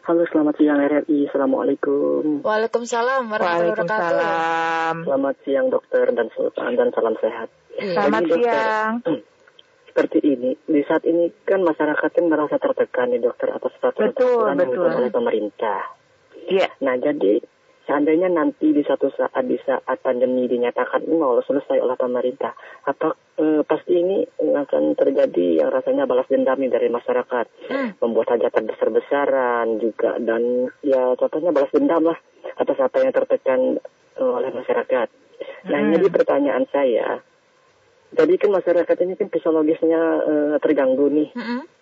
Halo, 0.09 0.25
selamat 0.25 0.57
siang 0.57 0.81
RRI. 0.81 1.29
Assalamualaikum. 1.29 2.41
Waalaikumsalam 2.41 3.29
warahmatullahi 3.29 3.77
wabarakatuh. 3.77 5.05
Selamat 5.05 5.35
siang 5.45 5.67
dokter 5.69 6.05
dan 6.17 6.27
sultan 6.33 6.73
dan 6.73 6.89
salam 6.97 7.15
sehat. 7.21 7.49
Iya. 7.77 7.93
Selamat 7.93 8.21
Jadi, 8.25 8.31
dokter, 8.33 8.57
siang. 8.57 8.93
Seperti 9.93 10.19
ini, 10.33 10.51
di 10.65 10.81
saat 10.89 11.03
ini 11.05 11.29
kan 11.45 11.61
masyarakat 11.61 12.09
kan 12.09 12.25
merasa 12.25 12.57
tertekan 12.57 13.13
nih 13.13 13.21
dokter 13.21 13.53
atas 13.53 13.73
peraturan 13.77 14.57
oleh 14.65 15.13
pemerintah. 15.13 15.93
Iya. 16.49 16.73
Nah, 16.81 16.97
jadi 16.97 17.37
seandainya 17.85 18.29
nanti 18.29 18.73
di 18.73 18.81
satu 18.81 19.13
saat 19.13 19.45
di 19.45 19.57
saat 19.61 20.01
pandemi 20.01 20.49
dinyatakan 20.49 21.05
nol 21.05 21.41
selesai 21.45 21.77
oleh 21.79 21.93
pemerintah, 21.97 22.57
apa 22.85 23.13
eh, 23.37 23.61
pasti 23.61 23.93
ini 23.95 24.25
akan 24.37 24.97
terjadi 24.97 25.63
yang 25.63 25.69
rasanya 25.69 26.09
balas 26.09 26.25
dendam 26.27 26.59
dari 26.65 26.89
masyarakat, 26.89 27.45
hmm. 27.69 27.89
membuat 28.01 28.37
hajatan 28.37 28.65
besar-besaran 28.65 29.67
juga 29.79 30.17
dan 30.17 30.69
ya 30.81 31.13
contohnya 31.15 31.53
balas 31.53 31.71
dendam 31.71 32.03
lah 32.03 32.17
atas 32.57 32.77
apa 32.81 32.97
yang 33.05 33.13
tertekan 33.13 33.77
eh, 34.17 34.31
oleh 34.41 34.51
masyarakat. 34.51 35.07
Nah 35.69 35.79
hmm. 35.79 35.91
jadi 35.97 36.07
pertanyaan 36.09 36.65
saya, 36.73 37.21
jadi 38.13 38.33
kan 38.41 38.51
masyarakat 38.53 38.97
ini 39.05 39.13
kan 39.13 39.29
psikologisnya 39.29 40.01
eh, 40.25 40.55
terganggu 40.59 41.07
nih. 41.13 41.31
Hmm 41.37 41.74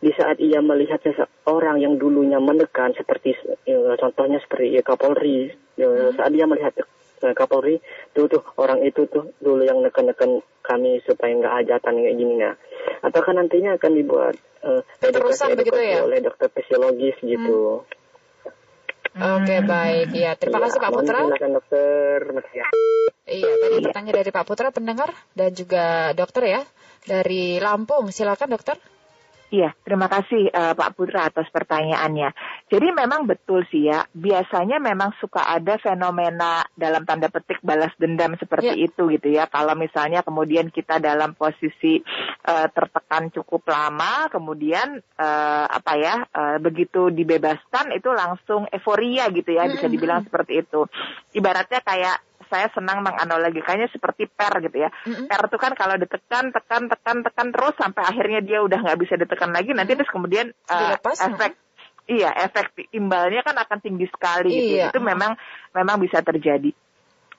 di 0.00 0.10
saat 0.12 0.36
ia 0.38 0.60
melihat 0.60 1.00
seseorang 1.00 1.80
yang 1.80 1.96
dulunya 1.96 2.36
menekan 2.36 2.92
seperti 2.92 3.36
ya, 3.64 3.96
contohnya 3.96 4.38
seperti 4.44 4.76
ya, 4.76 4.82
Kapolri 4.84 5.52
ya, 5.76 5.88
hmm. 5.88 6.16
saat 6.20 6.30
dia 6.32 6.44
melihat 6.44 6.72
Kapolri 7.16 7.80
tuh 8.12 8.28
tuh 8.28 8.44
orang 8.60 8.84
itu 8.84 9.08
tuh 9.08 9.32
dulu 9.40 9.64
yang 9.64 9.80
neken-neken 9.80 10.44
kami 10.60 11.00
supaya 11.08 11.32
nggak 11.32 11.54
hajatan 11.62 11.94
kayak 11.96 12.16
gini 12.18 12.34
nah 12.36 12.54
apakah 13.00 13.32
nantinya 13.32 13.80
akan 13.80 13.92
dibuat 13.96 14.36
uh, 14.66 14.84
edukasi, 15.00 15.56
edukasi 15.56 15.96
ya? 15.96 16.04
oleh 16.04 16.18
dokter 16.20 16.52
fisiologis 16.52 17.16
gitu 17.24 17.82
hmm. 17.86 18.04
Oke 19.16 19.48
okay, 19.48 19.60
baik 19.64 20.12
ya 20.12 20.36
terima 20.36 20.60
kasih 20.60 20.76
Pak 20.76 20.92
Putra. 20.92 21.24
Silakan 21.24 21.56
dokter. 21.56 22.20
Iya 23.24 23.52
tadi 23.64 23.76
pertanyaan 23.80 24.16
dari 24.20 24.28
Pak 24.28 24.44
Putra 24.44 24.68
pendengar 24.68 25.08
dan 25.32 25.56
juga 25.56 26.12
dokter 26.12 26.44
ya 26.44 26.60
dari 27.08 27.56
Lampung 27.56 28.12
silakan 28.12 28.52
dokter. 28.52 28.76
Iya, 29.46 29.70
terima 29.86 30.10
kasih 30.10 30.50
uh, 30.50 30.74
Pak 30.74 30.98
Putra 30.98 31.30
atas 31.30 31.46
pertanyaannya. 31.54 32.34
Jadi 32.66 32.88
memang 32.90 33.30
betul 33.30 33.62
sih 33.70 33.86
ya, 33.86 34.02
biasanya 34.10 34.82
memang 34.82 35.14
suka 35.22 35.46
ada 35.46 35.78
fenomena 35.78 36.66
dalam 36.74 37.06
tanda 37.06 37.30
petik 37.30 37.62
balas 37.62 37.94
dendam 37.94 38.34
seperti 38.34 38.74
ya. 38.74 38.90
itu 38.90 39.06
gitu 39.06 39.28
ya. 39.30 39.46
Kalau 39.46 39.78
misalnya 39.78 40.26
kemudian 40.26 40.66
kita 40.74 40.98
dalam 40.98 41.38
posisi 41.38 42.02
uh, 42.42 42.66
tertekan 42.74 43.30
cukup 43.30 43.70
lama, 43.70 44.26
kemudian 44.34 44.98
uh, 44.98 45.66
apa 45.70 45.92
ya, 45.94 46.26
uh, 46.26 46.58
begitu 46.58 47.14
dibebaskan 47.14 47.94
itu 47.94 48.10
langsung 48.10 48.66
euforia 48.74 49.30
gitu 49.30 49.54
ya, 49.54 49.70
bisa 49.70 49.86
dibilang 49.86 50.26
seperti 50.26 50.66
itu. 50.66 50.90
Ibaratnya 51.38 51.86
kayak 51.86 52.18
saya 52.48 52.70
senang 52.72 53.02
menganalogikannya 53.02 53.90
seperti 53.90 54.30
per 54.30 54.62
gitu 54.62 54.76
ya. 54.86 54.90
Mm-hmm. 55.04 55.26
Per 55.26 55.40
itu 55.50 55.58
kan 55.58 55.72
kalau 55.74 55.94
ditekan, 55.98 56.54
tekan, 56.54 56.88
tekan, 56.90 57.16
tekan 57.26 57.48
terus 57.50 57.74
sampai 57.78 58.02
akhirnya 58.06 58.40
dia 58.42 58.58
udah 58.62 58.78
nggak 58.80 58.98
bisa 59.02 59.14
ditekan 59.18 59.50
lagi, 59.52 59.74
nanti 59.74 59.94
mm-hmm. 59.94 59.98
terus 60.00 60.12
kemudian 60.12 60.46
uh, 60.70 60.96
efek 61.00 61.58
Iya, 62.06 62.30
efek 62.38 62.86
imbalnya 62.94 63.42
kan 63.42 63.58
akan 63.58 63.82
tinggi 63.82 64.06
sekali 64.06 64.54
gitu. 64.54 64.78
Iya. 64.78 64.94
Itu 64.94 65.02
memang 65.02 65.34
memang 65.74 65.98
bisa 65.98 66.22
terjadi. 66.22 66.70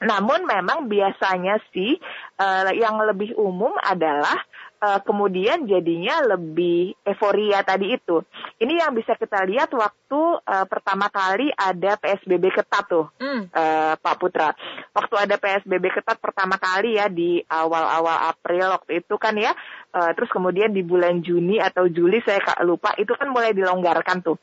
Namun 0.03 0.45
memang 0.45 0.91
biasanya 0.91 1.57
sih 1.73 1.97
uh, 2.37 2.69
yang 2.75 2.99
lebih 3.01 3.33
umum 3.39 3.73
adalah 3.79 4.37
uh, 4.81 4.99
kemudian 5.01 5.65
jadinya 5.65 6.35
lebih 6.35 6.93
euforia 7.05 7.61
tadi 7.65 7.97
itu. 7.97 8.21
Ini 8.61 8.85
yang 8.85 8.93
bisa 8.93 9.17
kita 9.17 9.45
lihat 9.45 9.73
waktu 9.73 10.21
uh, 10.41 10.65
pertama 10.69 11.09
kali 11.09 11.49
ada 11.53 11.97
PSBB 11.97 12.53
ketat 12.53 12.85
tuh, 12.89 13.09
mm. 13.17 13.53
uh, 13.53 13.93
Pak 13.97 14.15
Putra. 14.17 14.53
Waktu 14.93 15.15
ada 15.17 15.35
PSBB 15.37 16.01
ketat 16.01 16.17
pertama 16.21 16.57
kali 16.61 16.97
ya 16.97 17.09
di 17.09 17.41
awal-awal 17.45 18.33
April 18.33 18.73
waktu 18.77 19.01
itu 19.05 19.15
kan 19.17 19.37
ya, 19.37 19.53
uh, 19.93 20.11
terus 20.13 20.29
kemudian 20.29 20.73
di 20.73 20.85
bulan 20.85 21.21
Juni 21.21 21.57
atau 21.57 21.89
Juli 21.89 22.21
saya 22.25 22.41
lupa 22.65 22.93
itu 22.97 23.13
kan 23.17 23.29
mulai 23.29 23.53
dilonggarkan 23.53 24.25
tuh. 24.25 24.37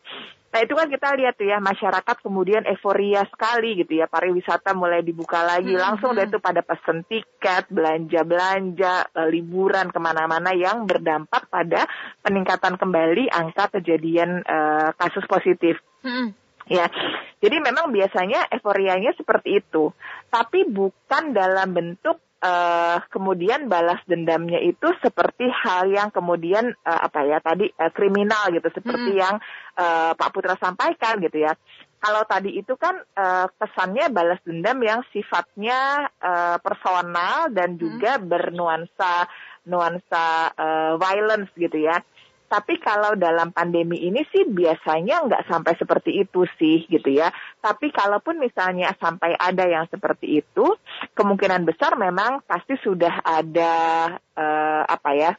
Nah 0.55 0.63
itu 0.63 0.71
kan 0.79 0.87
kita 0.87 1.19
lihat 1.19 1.35
tuh 1.35 1.51
ya 1.51 1.59
masyarakat 1.59 2.17
kemudian 2.23 2.63
euforia 2.71 3.27
sekali 3.27 3.75
gitu 3.75 3.99
ya 3.99 4.07
pariwisata 4.07 4.71
mulai 4.71 5.03
dibuka 5.03 5.43
lagi 5.43 5.75
hmm. 5.75 5.83
langsung 5.83 6.15
deh 6.15 6.31
tuh 6.31 6.39
pada 6.39 6.63
pesen 6.63 7.03
tiket 7.11 7.67
belanja 7.75 8.23
belanja 8.23 9.11
liburan 9.35 9.91
ke 9.91 9.99
mana-mana 9.99 10.55
yang 10.55 10.87
berdampak 10.87 11.51
pada 11.51 11.91
peningkatan 12.23 12.79
kembali 12.79 13.35
angka 13.35 13.83
kejadian 13.83 14.47
uh, 14.47 14.95
kasus 14.95 15.27
positif. 15.27 15.75
Hmm. 16.07 16.31
Ya, 16.65 16.89
jadi 17.45 17.61
memang 17.61 17.93
biasanya 17.93 18.49
euforianya 18.49 19.13
seperti 19.21 19.61
itu, 19.61 19.93
tapi 20.33 20.65
bukan 20.65 21.37
dalam 21.37 21.77
bentuk 21.77 22.24
uh, 22.45 22.99
kemudian 23.09 23.67
balas 23.73 23.99
dendamnya 24.05 24.61
itu 24.61 24.93
seperti 25.01 25.49
hal 25.49 25.89
yang 25.89 26.13
kemudian 26.13 26.77
uh, 26.85 27.01
apa 27.09 27.25
ya 27.25 27.41
tadi 27.41 27.73
uh, 27.81 27.89
kriminal 27.91 28.53
gitu 28.53 28.69
seperti 28.69 29.17
hmm. 29.17 29.21
yang 29.25 29.35
uh, 29.81 30.13
Pak 30.13 30.31
Putra 30.31 30.55
sampaikan 30.61 31.19
gitu 31.25 31.41
ya. 31.41 31.57
Kalau 32.05 32.21
tadi 32.29 32.61
itu 32.61 32.77
kan 32.77 33.01
uh, 33.01 33.49
kesannya 33.57 34.13
balas 34.13 34.37
dendam 34.45 34.77
yang 34.85 35.01
sifatnya 35.09 36.13
uh, 36.21 36.61
personal 36.61 37.49
dan 37.49 37.81
juga 37.81 38.21
hmm. 38.21 38.29
bernuansa 38.29 39.25
nuansa 39.65 40.53
uh, 40.53 40.93
violence 41.01 41.49
gitu 41.57 41.81
ya. 41.81 42.05
Tapi 42.45 42.79
kalau 42.79 43.17
dalam 43.19 43.51
pandemi 43.51 44.05
ini 44.05 44.23
sih 44.31 44.47
biasanya 44.47 45.27
nggak 45.27 45.47
sampai 45.51 45.75
seperti 45.75 46.23
itu 46.23 46.47
sih 46.61 46.87
gitu 46.87 47.11
ya. 47.11 47.33
Tapi 47.59 47.91
kalaupun 47.91 48.39
misalnya 48.39 48.95
sampai 49.01 49.35
ada 49.35 49.65
yang 49.67 49.89
seperti 49.91 50.45
itu, 50.45 50.77
kemungkinan 51.17 51.67
besar 51.67 51.97
memang 51.99 52.45
pasti 52.47 52.79
sudah 52.79 53.25
ada 53.25 53.75
uh, 54.37 54.83
apa 54.87 55.11
ya 55.17 55.33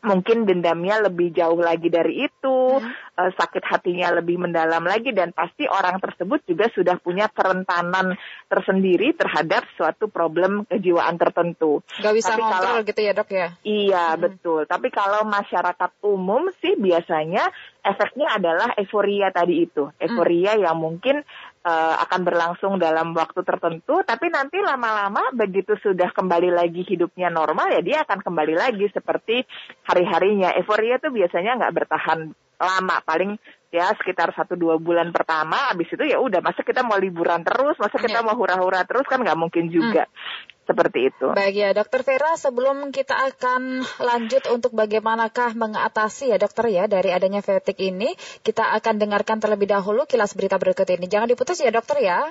mungkin 0.00 0.48
dendamnya 0.48 1.04
lebih 1.04 1.32
jauh 1.36 1.60
lagi 1.60 1.92
dari 1.92 2.24
itu, 2.24 2.58
hmm. 2.80 3.16
uh, 3.20 3.30
sakit 3.36 3.64
hatinya 3.68 4.16
lebih 4.16 4.40
mendalam 4.40 4.80
lagi 4.84 5.12
dan 5.12 5.36
pasti 5.36 5.68
orang 5.68 6.00
tersebut 6.00 6.40
juga 6.48 6.72
sudah 6.72 6.96
punya 6.96 7.28
kerentanan 7.28 8.16
tersendiri 8.48 9.12
terhadap 9.12 9.68
suatu 9.76 10.08
problem 10.08 10.64
kejiwaan 10.68 11.20
tertentu. 11.20 11.84
Gak 12.00 12.16
bisa 12.16 12.32
Tapi 12.36 12.40
kontrol 12.40 12.76
kalau, 12.80 12.88
gitu 12.88 13.00
ya 13.04 13.12
dok 13.12 13.30
ya? 13.30 13.48
Iya 13.60 14.04
hmm. 14.16 14.20
betul. 14.20 14.60
Tapi 14.64 14.88
kalau 14.88 15.28
masyarakat 15.28 15.90
umum 16.04 16.48
sih 16.64 16.80
biasanya 16.80 17.44
efeknya 17.84 18.40
adalah 18.40 18.72
euforia 18.80 19.28
tadi 19.32 19.68
itu, 19.68 19.92
euforia 20.00 20.56
hmm. 20.56 20.62
yang 20.64 20.76
mungkin 20.80 21.16
uh, 21.64 21.94
akan 22.04 22.20
berlangsung 22.24 22.80
dalam 22.80 23.12
waktu 23.12 23.40
tertentu, 23.44 24.00
tapi 24.04 24.32
nanti 24.32 24.60
lama-lama 24.60 25.32
begitu 25.36 25.76
sudah 25.80 26.12
kembali 26.12 26.50
lagi 26.52 26.84
hidupnya 26.84 27.28
normal 27.28 27.72
ya 27.76 27.80
dia 27.84 27.98
akan 28.04 28.20
kembali 28.24 28.54
lagi 28.56 28.86
seperti 28.92 29.44
hari-harinya. 29.84 30.56
Euforia 30.56 30.96
tuh 30.96 31.12
biasanya 31.12 31.60
nggak 31.60 31.74
bertahan 31.76 32.20
lama, 32.60 33.00
paling 33.02 33.40
ya 33.72 33.88
sekitar 33.96 34.36
satu 34.36 34.54
dua 34.54 34.76
bulan 34.76 35.10
pertama, 35.10 35.72
habis 35.72 35.88
itu 35.88 36.04
ya 36.04 36.20
udah 36.20 36.44
masa 36.44 36.60
kita 36.60 36.84
mau 36.84 37.00
liburan 37.00 37.40
terus, 37.40 37.80
masa 37.80 37.96
kita 37.96 38.20
iya. 38.20 38.26
mau 38.26 38.36
hura-hura 38.36 38.84
terus 38.84 39.08
kan 39.08 39.22
nggak 39.24 39.38
mungkin 39.38 39.72
juga. 39.72 40.04
Hmm 40.06 40.58
seperti 40.70 41.10
itu. 41.10 41.26
Baik 41.34 41.56
ya, 41.58 41.70
Dokter 41.74 42.06
Vera, 42.06 42.38
sebelum 42.38 42.94
kita 42.94 43.18
akan 43.34 43.82
lanjut 43.98 44.46
untuk 44.54 44.70
bagaimanakah 44.78 45.58
mengatasi 45.58 46.30
ya 46.30 46.38
dokter 46.38 46.70
ya 46.70 46.86
dari 46.86 47.10
adanya 47.10 47.42
fatigue 47.42 47.90
ini, 47.90 48.14
kita 48.46 48.70
akan 48.78 49.02
dengarkan 49.02 49.42
terlebih 49.42 49.66
dahulu 49.66 50.06
kilas 50.06 50.38
berita 50.38 50.62
berikut 50.62 50.86
ini. 50.86 51.10
Jangan 51.10 51.26
diputus 51.26 51.58
ya 51.58 51.74
dokter 51.74 51.98
ya. 51.98 52.30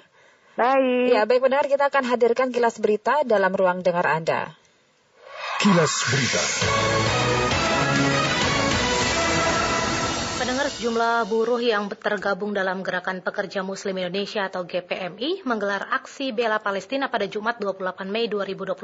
Baik. 0.55 1.11
Ya, 1.11 1.23
baik 1.27 1.43
benar 1.43 1.67
kita 1.67 1.91
akan 1.91 2.03
hadirkan 2.07 2.51
kilas 2.55 2.79
berita 2.79 3.27
dalam 3.27 3.51
ruang 3.51 3.83
dengar 3.83 4.07
Anda. 4.07 4.55
Kilas 5.59 6.07
Berita. 6.07 6.43
Sejumlah 10.79 11.27
buruh 11.27 11.59
yang 11.59 11.91
tergabung 11.91 12.55
dalam 12.55 12.79
Gerakan 12.87 13.19
Pekerja 13.19 13.59
Muslim 13.67 13.99
Indonesia 13.99 14.47
atau 14.47 14.63
GPMI 14.63 15.43
menggelar 15.43 15.91
aksi 15.91 16.31
bela 16.31 16.55
Palestina 16.63 17.11
pada 17.11 17.27
Jumat 17.27 17.59
28 17.59 18.07
Mei 18.07 18.31
2021. 18.31 18.79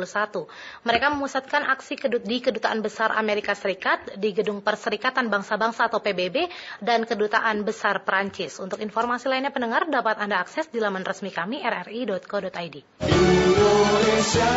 Mereka 0.84 1.08
memusatkan 1.16 1.64
aksi 1.64 1.96
di 2.20 2.44
Kedutaan 2.44 2.84
Besar 2.84 3.16
Amerika 3.16 3.56
Serikat, 3.56 4.20
di 4.20 4.36
Gedung 4.36 4.60
Perserikatan 4.60 5.32
Bangsa-Bangsa 5.32 5.88
atau 5.88 6.04
PBB, 6.04 6.52
dan 6.84 7.08
Kedutaan 7.08 7.64
Besar 7.64 8.04
Perancis. 8.04 8.60
Untuk 8.60 8.84
informasi 8.84 9.32
lainnya 9.32 9.56
pendengar 9.56 9.88
dapat 9.88 10.20
Anda 10.20 10.44
akses 10.44 10.68
di 10.68 10.84
laman 10.84 11.08
resmi 11.08 11.32
kami 11.32 11.64
rri.co.id. 11.64 12.76
Indonesia 13.08 14.52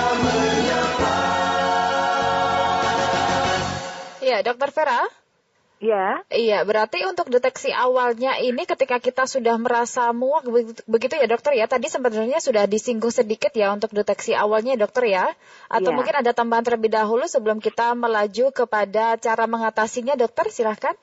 Ya, 4.27 4.43
Dokter 4.43 4.75
Vera. 4.75 5.18
Ya. 5.79 6.27
Iya, 6.27 6.67
berarti 6.67 7.07
untuk 7.07 7.31
deteksi 7.31 7.71
awalnya 7.71 8.35
ini 8.43 8.67
ketika 8.67 8.99
kita 8.99 9.31
sudah 9.31 9.55
merasa 9.63 10.11
muak 10.11 10.43
begitu 10.91 11.15
ya 11.15 11.27
dokter 11.31 11.55
ya. 11.55 11.71
Tadi 11.71 11.87
sebenarnya 11.87 12.43
sudah 12.43 12.67
disinggung 12.67 13.15
sedikit 13.15 13.55
ya 13.55 13.71
untuk 13.71 13.95
deteksi 13.95 14.35
awalnya 14.35 14.75
dokter 14.75 15.07
ya. 15.07 15.27
Atau 15.71 15.95
ya. 15.95 15.97
mungkin 15.97 16.15
ada 16.19 16.35
tambahan 16.35 16.67
terlebih 16.67 16.91
dahulu 16.91 17.31
sebelum 17.31 17.63
kita 17.63 17.95
melaju 17.95 18.51
kepada 18.51 19.15
cara 19.23 19.47
mengatasinya 19.47 20.19
dokter 20.19 20.51
silahkan. 20.51 20.99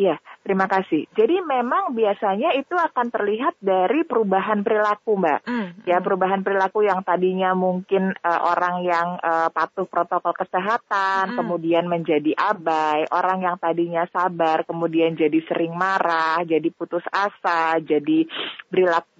Iya, 0.00 0.16
terima 0.40 0.64
kasih. 0.64 1.04
Jadi 1.12 1.44
memang 1.44 1.92
biasanya 1.92 2.56
itu 2.56 2.72
akan 2.72 3.12
terlihat 3.12 3.60
dari 3.60 4.00
perubahan 4.08 4.64
perilaku, 4.64 5.20
Mbak. 5.20 5.40
Mm, 5.44 5.68
ya, 5.84 6.00
perubahan 6.00 6.40
perilaku 6.40 6.88
yang 6.88 7.04
tadinya 7.04 7.52
mungkin 7.52 8.16
uh, 8.24 8.40
orang 8.48 8.80
yang 8.80 9.20
uh, 9.20 9.52
patuh 9.52 9.84
protokol 9.84 10.32
kesehatan, 10.32 11.34
mm. 11.34 11.36
kemudian 11.36 11.84
menjadi 11.84 12.32
abai, 12.32 13.12
orang 13.12 13.44
yang 13.44 13.60
tadinya 13.60 14.08
sabar, 14.08 14.64
kemudian 14.64 15.20
jadi 15.20 15.36
sering 15.44 15.76
marah, 15.76 16.40
jadi 16.48 16.72
putus 16.72 17.04
asa, 17.12 17.76
jadi 17.84 18.24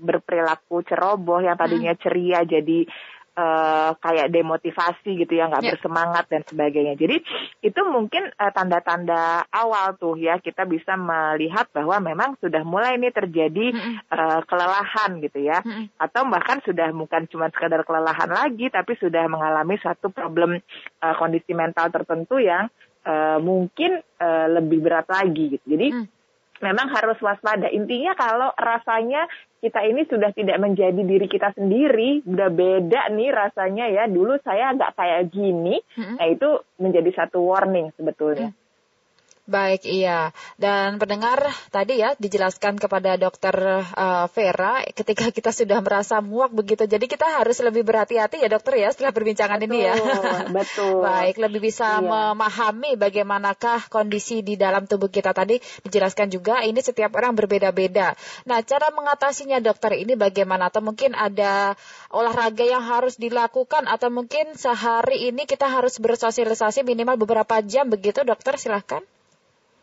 berperilaku 0.01 0.81
ceroboh, 0.89 1.45
yang 1.45 1.61
tadinya 1.61 1.93
mm. 1.93 2.01
ceria 2.01 2.41
jadi 2.49 2.89
uh, 3.41 3.91
kayak 3.97 4.29
demotivasi 4.29 5.25
gitu 5.25 5.33
ya 5.33 5.49
nggak 5.49 5.65
yeah. 5.65 5.73
bersemangat 5.75 6.25
dan 6.29 6.43
sebagainya 6.45 6.95
jadi 7.01 7.17
itu 7.65 7.81
mungkin 7.89 8.29
uh, 8.37 8.53
tanda-tanda 8.53 9.49
awal 9.49 9.97
tuh 9.97 10.21
ya 10.21 10.37
kita 10.39 10.69
bisa 10.69 10.95
melihat 11.01 11.67
bahwa 11.73 11.97
memang 12.05 12.37
sudah 12.39 12.61
mulai 12.63 13.01
ini 13.01 13.09
terjadi 13.09 13.73
mm 13.73 13.81
-hmm. 13.81 13.95
uh, 14.13 14.41
kelelahan 14.45 15.11
gitu 15.25 15.41
ya 15.41 15.65
mm 15.65 15.71
-hmm. 15.71 15.85
atau 15.97 16.23
bahkan 16.29 16.59
sudah 16.63 16.93
bukan 16.93 17.25
cuma 17.33 17.49
sekadar 17.49 17.83
kelelahan 17.89 18.29
lagi 18.29 18.69
tapi 18.69 18.95
sudah 19.01 19.25
mengalami 19.27 19.81
satu 19.81 20.13
problem 20.13 20.61
uh, 21.01 21.15
kondisi 21.17 21.57
mental 21.57 21.89
tertentu 21.89 22.37
yang 22.37 22.69
uh, 23.09 23.41
mungkin 23.41 24.05
uh, 24.21 24.47
lebih 24.61 24.85
berat 24.85 25.09
lagi 25.09 25.57
gitu 25.57 25.67
jadi 25.67 25.89
mm 25.97 26.20
memang 26.61 26.93
harus 26.93 27.17
waspada. 27.25 27.67
Intinya 27.73 28.13
kalau 28.15 28.53
rasanya 28.55 29.27
kita 29.61 29.81
ini 29.85 30.09
sudah 30.09 30.33
tidak 30.33 30.57
menjadi 30.61 31.01
diri 31.01 31.29
kita 31.29 31.53
sendiri, 31.53 32.25
udah 32.25 32.49
beda 32.49 33.13
nih 33.13 33.31
rasanya 33.33 33.89
ya. 33.93 34.05
Dulu 34.09 34.41
saya 34.41 34.73
agak 34.73 34.97
kayak 34.97 35.33
gini, 35.33 35.81
mm-hmm. 35.81 36.17
nah 36.17 36.27
itu 36.29 36.49
menjadi 36.81 37.11
satu 37.17 37.45
warning 37.45 37.93
sebetulnya. 37.97 38.53
Mm. 38.53 38.60
Baik, 39.49 39.83
iya. 39.89 40.31
Dan 40.61 41.03
pendengar 41.03 41.43
tadi 41.75 41.99
ya 41.99 42.15
dijelaskan 42.15 42.79
kepada 42.79 43.19
dokter 43.19 43.83
uh, 43.83 44.31
Vera 44.31 44.85
ketika 44.95 45.33
kita 45.33 45.51
sudah 45.51 45.83
merasa 45.83 46.23
muak 46.23 46.55
begitu. 46.55 46.87
Jadi 46.87 47.11
kita 47.11 47.27
harus 47.41 47.59
lebih 47.59 47.83
berhati-hati 47.83 48.45
ya 48.45 48.49
dokter 48.53 48.79
ya 48.79 48.95
setelah 48.95 49.11
perbincangan 49.11 49.59
betul, 49.59 49.75
ini 49.75 49.79
ya. 49.83 49.95
Betul. 50.61 51.03
Baik, 51.03 51.37
lebih 51.43 51.61
bisa 51.67 51.99
iya. 51.99 52.05
memahami 52.05 52.95
bagaimanakah 52.95 53.91
kondisi 53.91 54.45
di 54.45 54.55
dalam 54.55 54.87
tubuh 54.87 55.11
kita 55.11 55.35
tadi 55.35 55.59
dijelaskan 55.83 56.31
juga 56.31 56.63
ini 56.63 56.79
setiap 56.79 57.11
orang 57.19 57.35
berbeda-beda. 57.35 58.15
Nah, 58.47 58.63
cara 58.63 58.93
mengatasinya 58.95 59.59
dokter 59.59 59.99
ini 59.99 60.15
bagaimana? 60.15 60.71
Atau 60.71 60.85
mungkin 60.85 61.19
ada 61.19 61.75
olahraga 62.15 62.63
yang 62.63 62.87
harus 62.87 63.19
dilakukan 63.19 63.91
atau 63.91 64.15
mungkin 64.15 64.55
sehari 64.55 65.27
ini 65.27 65.43
kita 65.43 65.67
harus 65.67 65.99
bersosialisasi 65.99 66.87
minimal 66.87 67.19
beberapa 67.19 67.59
jam 67.67 67.91
begitu 67.91 68.23
dokter 68.23 68.55
silahkan. 68.55 69.03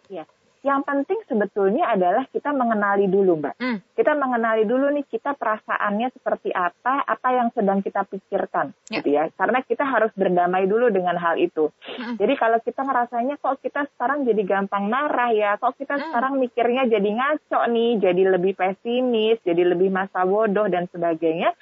Ya, 0.07 0.25
yang 0.65 0.81
penting 0.83 1.21
sebetulnya 1.29 1.87
adalah 1.93 2.25
kita 2.27 2.49
mengenali 2.51 3.05
dulu, 3.07 3.39
Mbak. 3.39 3.55
Mm. 3.61 3.77
Kita 3.93 4.17
mengenali 4.17 4.63
dulu 4.65 4.89
nih 4.89 5.05
kita 5.05 5.37
perasaannya 5.37 6.11
seperti 6.11 6.49
apa, 6.51 7.05
apa 7.05 7.27
yang 7.31 7.53
sedang 7.53 7.79
kita 7.85 8.03
pikirkan, 8.09 8.75
yeah. 8.89 8.99
gitu 8.99 9.09
ya. 9.15 9.23
Karena 9.37 9.63
kita 9.63 9.85
harus 9.85 10.11
berdamai 10.17 10.65
dulu 10.65 10.89
dengan 10.89 11.15
hal 11.15 11.37
itu. 11.37 11.69
Mm. 11.95 12.19
Jadi 12.19 12.33
kalau 12.35 12.59
kita 12.59 12.81
ngerasanya 12.83 13.35
kok 13.37 13.63
kita 13.63 13.85
sekarang 13.95 14.25
jadi 14.25 14.41
gampang 14.43 14.89
marah 14.89 15.31
ya, 15.31 15.55
kok 15.55 15.77
kita 15.77 15.95
mm. 15.95 16.03
sekarang 16.09 16.33
mikirnya 16.41 16.83
jadi 16.89 17.09
ngaco 17.15 17.61
nih, 17.69 17.91
jadi 18.01 18.23
lebih 18.33 18.53
pesimis, 18.57 19.37
jadi 19.45 19.61
lebih 19.61 19.87
masa 19.87 20.25
bodoh 20.25 20.67
dan 20.67 20.89
sebagainya. 20.91 21.53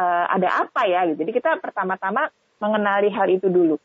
Uh, 0.00 0.24
ada 0.32 0.64
apa 0.64 0.88
ya? 0.88 1.04
Gitu. 1.12 1.28
Jadi 1.28 1.32
kita 1.34 1.60
pertama-tama 1.60 2.32
mengenali 2.56 3.12
hal 3.12 3.28
itu 3.28 3.52
dulu 3.52 3.76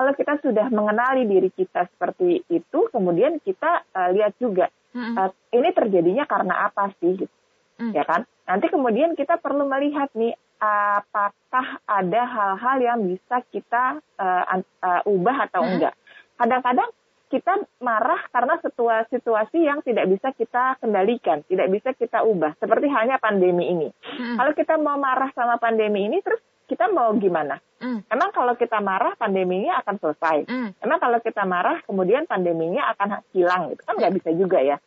kalau 0.00 0.16
kita 0.16 0.40
sudah 0.40 0.72
mengenali 0.72 1.28
diri 1.28 1.52
kita 1.52 1.84
seperti 1.92 2.40
itu, 2.48 2.88
kemudian 2.88 3.36
kita 3.44 3.84
uh, 3.92 4.08
lihat 4.16 4.32
juga 4.40 4.72
mm-hmm. 4.96 5.12
uh, 5.12 5.28
ini 5.52 5.68
terjadinya 5.76 6.24
karena 6.24 6.72
apa 6.72 6.88
sih, 6.96 7.20
gitu. 7.20 7.36
mm. 7.76 7.92
ya 7.92 8.08
kan? 8.08 8.24
Nanti 8.48 8.72
kemudian 8.72 9.12
kita 9.12 9.36
perlu 9.36 9.68
melihat 9.68 10.08
nih 10.16 10.32
apakah 10.56 11.84
ada 11.84 12.22
hal-hal 12.24 12.76
yang 12.80 12.98
bisa 13.12 13.44
kita 13.52 14.00
uh, 14.16 14.44
uh, 14.80 15.02
ubah 15.04 15.52
atau 15.52 15.68
mm. 15.68 15.70
enggak. 15.76 15.94
Kadang-kadang 16.40 16.88
kita 17.28 17.52
marah 17.84 18.24
karena 18.32 18.56
situasi-situasi 18.64 19.58
yang 19.60 19.84
tidak 19.84 20.08
bisa 20.08 20.32
kita 20.32 20.80
kendalikan, 20.80 21.44
tidak 21.44 21.68
bisa 21.68 21.92
kita 21.92 22.24
ubah. 22.24 22.56
Seperti 22.56 22.88
halnya 22.88 23.20
pandemi 23.22 23.70
ini. 23.70 23.88
Hmm. 24.02 24.34
Kalau 24.34 24.52
kita 24.56 24.74
mau 24.82 24.98
marah 24.98 25.30
sama 25.38 25.54
pandemi 25.62 26.10
ini, 26.10 26.18
terus 26.26 26.42
kita 26.70 26.86
mau 26.86 27.10
gimana? 27.18 27.58
Mm. 27.82 28.06
Emang 28.06 28.30
kalau 28.30 28.54
kita 28.54 28.78
marah 28.78 29.18
pandeminya 29.18 29.82
akan 29.82 29.98
selesai. 29.98 30.46
Mm. 30.46 30.70
Emang 30.78 30.98
kalau 31.02 31.18
kita 31.18 31.42
marah 31.42 31.82
kemudian 31.82 32.30
pandeminya 32.30 32.94
akan 32.94 33.26
hilang 33.34 33.74
itu 33.74 33.82
kan 33.82 33.98
nggak 33.98 34.14
bisa 34.22 34.30
juga 34.38 34.62
ya. 34.62 34.78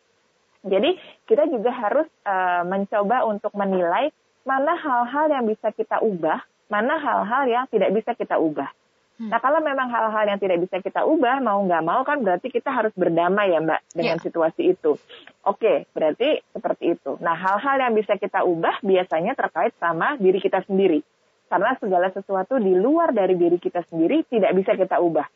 Jadi 0.64 0.96
kita 1.28 1.44
juga 1.52 1.76
harus 1.76 2.08
uh, 2.24 2.64
mencoba 2.64 3.28
untuk 3.28 3.52
menilai 3.52 4.16
mana 4.48 4.80
hal-hal 4.80 5.28
yang 5.28 5.44
bisa 5.44 5.76
kita 5.76 6.00
ubah, 6.00 6.40
mana 6.72 6.96
hal-hal 6.96 7.44
yang 7.52 7.66
tidak 7.68 7.92
bisa 7.92 8.16
kita 8.16 8.40
ubah. 8.40 8.72
Hmm. 9.20 9.30
Nah 9.30 9.38
kalau 9.44 9.62
memang 9.62 9.92
hal-hal 9.94 10.26
yang 10.26 10.40
tidak 10.42 10.64
bisa 10.64 10.82
kita 10.82 11.06
ubah 11.06 11.38
mau 11.44 11.62
nggak 11.62 11.84
mau 11.86 12.02
kan 12.02 12.24
berarti 12.26 12.50
kita 12.50 12.74
harus 12.74 12.90
berdamai 12.98 13.54
ya 13.54 13.62
mbak 13.62 13.84
dengan 13.94 14.18
yeah. 14.18 14.24
situasi 14.24 14.74
itu. 14.74 14.98
Oke 15.46 15.86
berarti 15.94 16.42
seperti 16.50 16.98
itu. 16.98 17.20
Nah 17.22 17.38
hal-hal 17.38 17.78
yang 17.84 17.94
bisa 17.94 18.18
kita 18.18 18.42
ubah 18.42 18.82
biasanya 18.82 19.38
terkait 19.38 19.76
sama 19.78 20.18
diri 20.18 20.42
kita 20.42 20.66
sendiri. 20.66 21.06
Karena 21.54 21.78
segala 21.78 22.10
sesuatu 22.10 22.58
di 22.58 22.74
luar 22.74 23.14
dari 23.14 23.38
diri 23.38 23.62
kita 23.62 23.86
sendiri 23.86 24.26
tidak 24.26 24.58
bisa 24.58 24.74
kita 24.74 24.98
ubah. 24.98 25.30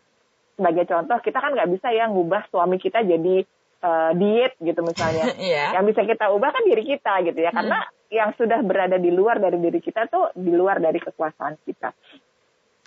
Sebagai 0.58 0.90
contoh, 0.90 1.22
kita 1.22 1.38
kan 1.38 1.54
nggak 1.54 1.70
bisa 1.78 1.94
ya 1.94 2.10
ngubah 2.10 2.50
suami 2.50 2.82
kita 2.82 3.06
jadi 3.06 3.46
uh, 3.86 4.18
diet 4.18 4.58
gitu 4.58 4.82
misalnya. 4.82 5.30
yeah. 5.38 5.78
Yang 5.78 5.94
bisa 5.94 6.02
kita 6.10 6.34
ubah 6.34 6.50
kan 6.50 6.66
diri 6.66 6.90
kita 6.90 7.22
gitu 7.22 7.38
ya. 7.38 7.54
Karena 7.54 7.86
hmm. 7.86 8.10
yang 8.10 8.30
sudah 8.34 8.66
berada 8.66 8.98
di 8.98 9.14
luar 9.14 9.38
dari 9.38 9.62
diri 9.62 9.78
kita 9.78 10.10
tuh 10.10 10.34
di 10.34 10.50
luar 10.50 10.82
dari 10.82 10.98
kekuasaan 10.98 11.62
kita. 11.62 11.94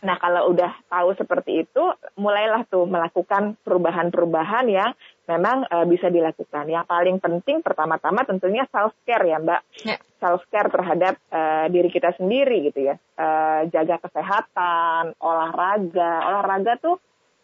Nah, 0.00 0.16
kalau 0.16 0.52
udah 0.56 0.72
tahu 0.88 1.12
seperti 1.12 1.68
itu, 1.68 1.84
mulailah 2.16 2.64
tuh 2.72 2.88
melakukan 2.88 3.60
perubahan-perubahan 3.60 4.64
yang 4.72 4.90
memang 5.28 5.68
uh, 5.68 5.84
bisa 5.84 6.08
dilakukan. 6.08 6.66
Yang 6.72 6.88
paling 6.88 7.16
penting 7.20 7.60
pertama-tama 7.60 8.24
tentunya 8.24 8.64
self 8.72 8.96
care 9.04 9.28
ya, 9.28 9.36
Mbak. 9.36 9.60
Yeah. 9.84 10.00
Self 10.16 10.48
care 10.48 10.72
terhadap 10.72 11.20
uh, 11.28 11.68
diri 11.68 11.92
kita 11.92 12.16
sendiri 12.16 12.72
gitu 12.72 12.88
ya. 12.88 12.96
Uh, 13.20 13.68
jaga 13.68 14.00
kesehatan, 14.00 15.20
olahraga. 15.20 16.12
Olahraga 16.32 16.80
tuh 16.80 16.96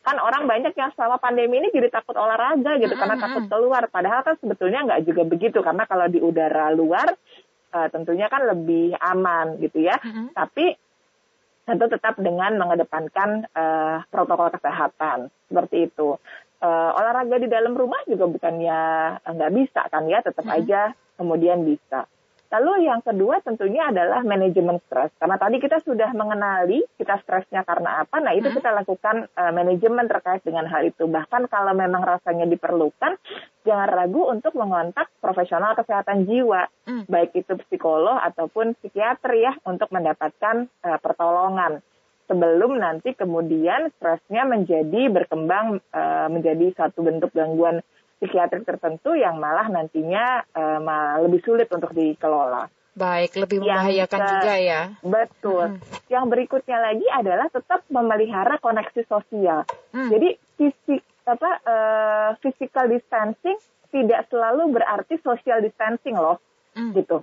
kan 0.06 0.22
orang 0.22 0.46
banyak 0.46 0.70
yang 0.78 0.94
selama 0.94 1.18
pandemi 1.18 1.58
ini 1.58 1.74
jadi 1.74 1.90
takut 1.90 2.14
olahraga 2.14 2.78
gitu 2.78 2.94
mm 2.94 2.94
-hmm. 2.94 3.00
karena 3.02 3.16
takut 3.18 3.44
keluar. 3.50 3.82
Padahal 3.90 4.22
kan 4.22 4.38
sebetulnya 4.38 4.86
nggak 4.86 5.02
juga 5.02 5.22
begitu 5.26 5.58
karena 5.60 5.82
kalau 5.82 6.06
di 6.06 6.22
udara 6.22 6.70
luar 6.70 7.10
uh, 7.74 7.88
tentunya 7.90 8.30
kan 8.30 8.46
lebih 8.48 8.94
aman 8.96 9.58
gitu 9.58 9.82
ya. 9.82 9.98
Mm 9.98 10.10
-hmm. 10.14 10.26
Tapi 10.32 10.85
tentu 11.66 11.84
tetap 11.90 12.14
dengan 12.22 12.54
mengedepankan 12.56 13.50
uh, 13.50 14.06
protokol 14.08 14.54
kesehatan 14.54 15.28
seperti 15.50 15.90
itu. 15.90 16.14
Uh, 16.56 16.90
olahraga 16.96 17.36
di 17.36 17.52
dalam 17.52 17.76
rumah 17.76 18.00
juga 18.08 18.24
bukannya 18.30 18.80
nggak 19.28 19.52
bisa 19.52 19.82
kan 19.92 20.08
ya, 20.08 20.24
tetap 20.24 20.46
hmm. 20.46 20.56
aja 20.56 20.94
kemudian 21.18 21.66
bisa. 21.66 22.08
Lalu 22.46 22.86
yang 22.86 23.02
kedua 23.02 23.42
tentunya 23.42 23.90
adalah 23.90 24.22
manajemen 24.22 24.78
stres. 24.86 25.10
Karena 25.18 25.36
tadi 25.36 25.56
kita 25.58 25.82
sudah 25.82 26.10
mengenali 26.14 26.82
kita 26.96 27.18
stresnya 27.22 27.66
karena 27.66 28.06
apa, 28.06 28.22
nah 28.22 28.32
itu 28.32 28.48
hmm. 28.48 28.56
kita 28.56 28.70
lakukan 28.70 29.16
uh, 29.34 29.52
manajemen 29.52 30.06
terkait 30.06 30.42
dengan 30.46 30.66
hal 30.70 30.86
itu. 30.86 31.04
Bahkan 31.10 31.50
kalau 31.50 31.72
memang 31.74 32.06
rasanya 32.06 32.46
diperlukan, 32.46 33.18
jangan 33.66 33.88
ragu 33.90 34.30
untuk 34.30 34.54
mengontak 34.54 35.10
profesional 35.18 35.74
kesehatan 35.74 36.24
jiwa, 36.24 36.70
hmm. 36.86 37.10
baik 37.10 37.34
itu 37.34 37.58
psikolog 37.66 38.18
ataupun 38.22 38.78
psikiater 38.78 39.32
ya, 39.34 39.52
untuk 39.66 39.90
mendapatkan 39.90 40.70
uh, 40.86 40.98
pertolongan 41.02 41.82
sebelum 42.26 42.82
nanti 42.82 43.14
kemudian 43.14 43.90
stresnya 43.96 44.42
menjadi 44.46 45.08
berkembang 45.10 45.78
uh, 45.94 46.26
menjadi 46.26 46.74
satu 46.74 47.06
bentuk 47.06 47.30
gangguan 47.32 47.80
psikiatrik 48.18 48.64
tertentu 48.64 49.12
yang 49.12 49.36
malah 49.36 49.68
nantinya 49.68 50.44
uh, 50.56 50.78
malah 50.80 51.22
lebih 51.24 51.44
sulit 51.44 51.68
untuk 51.72 51.92
dikelola. 51.92 52.68
Baik, 52.96 53.36
lebih 53.36 53.60
membahayakan 53.60 54.20
ke, 54.24 54.28
juga 54.32 54.54
ya. 54.56 54.82
Betul. 55.04 55.76
Hmm. 55.76 55.80
Yang 56.08 56.24
berikutnya 56.32 56.78
lagi 56.80 57.06
adalah 57.12 57.46
tetap 57.52 57.84
memelihara 57.92 58.56
koneksi 58.56 59.04
sosial. 59.04 59.68
Hmm. 59.92 60.08
Jadi 60.08 60.40
fisik 60.56 61.04
apa 61.28 61.50
uh, 61.66 62.30
physical 62.40 62.88
distancing 62.88 63.58
tidak 63.92 64.24
selalu 64.32 64.80
berarti 64.80 65.20
social 65.20 65.60
distancing 65.60 66.16
loh, 66.16 66.40
hmm. 66.72 66.96
gitu 66.96 67.20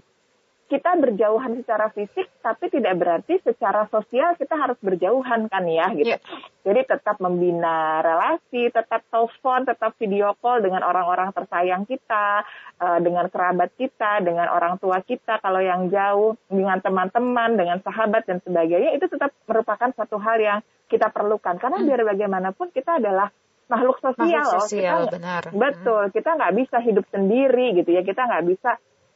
kita 0.74 0.98
berjauhan 0.98 1.62
secara 1.62 1.94
fisik, 1.94 2.26
tapi 2.42 2.74
tidak 2.74 2.98
berarti 2.98 3.38
secara 3.46 3.86
sosial 3.94 4.34
kita 4.34 4.58
harus 4.58 4.74
berjauhan 4.82 5.46
kan 5.46 5.70
ya 5.70 5.94
gitu. 5.94 6.18
Yeah. 6.18 6.22
Jadi 6.66 6.90
tetap 6.90 7.22
membina 7.22 8.02
relasi, 8.02 8.74
tetap 8.74 9.06
telepon, 9.14 9.70
tetap 9.70 9.94
video 10.02 10.34
call 10.42 10.66
dengan 10.66 10.82
orang-orang 10.82 11.30
tersayang 11.30 11.86
kita, 11.86 12.42
uh, 12.82 12.98
dengan 13.06 13.30
kerabat 13.30 13.70
kita, 13.78 14.26
dengan 14.26 14.50
orang 14.50 14.82
tua 14.82 15.06
kita 15.06 15.38
kalau 15.46 15.62
yang 15.62 15.94
jauh, 15.94 16.34
dengan 16.50 16.82
teman-teman, 16.82 17.54
dengan 17.54 17.78
sahabat 17.86 18.26
dan 18.26 18.42
sebagainya 18.42 18.98
itu 18.98 19.06
tetap 19.06 19.30
merupakan 19.46 19.94
satu 19.94 20.18
hal 20.18 20.42
yang 20.42 20.60
kita 20.90 21.14
perlukan 21.14 21.62
karena 21.62 21.78
hmm. 21.78 21.86
biar 21.86 22.02
bagaimanapun 22.02 22.74
kita 22.74 22.98
adalah 22.98 23.30
makhluk 23.70 24.02
sosial, 24.02 24.42
makhluk 24.42 24.66
sosial 24.66 24.98
loh. 25.06 25.06
Kita, 25.06 25.16
benar. 25.22 25.44
Betul, 25.54 26.04
hmm. 26.10 26.14
kita 26.18 26.30
nggak 26.34 26.54
bisa 26.58 26.78
hidup 26.82 27.06
sendiri 27.14 27.66
gitu 27.78 27.90
ya, 27.94 28.02
kita 28.02 28.22
nggak 28.26 28.46
bisa 28.50 28.72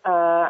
uh, 0.06 0.48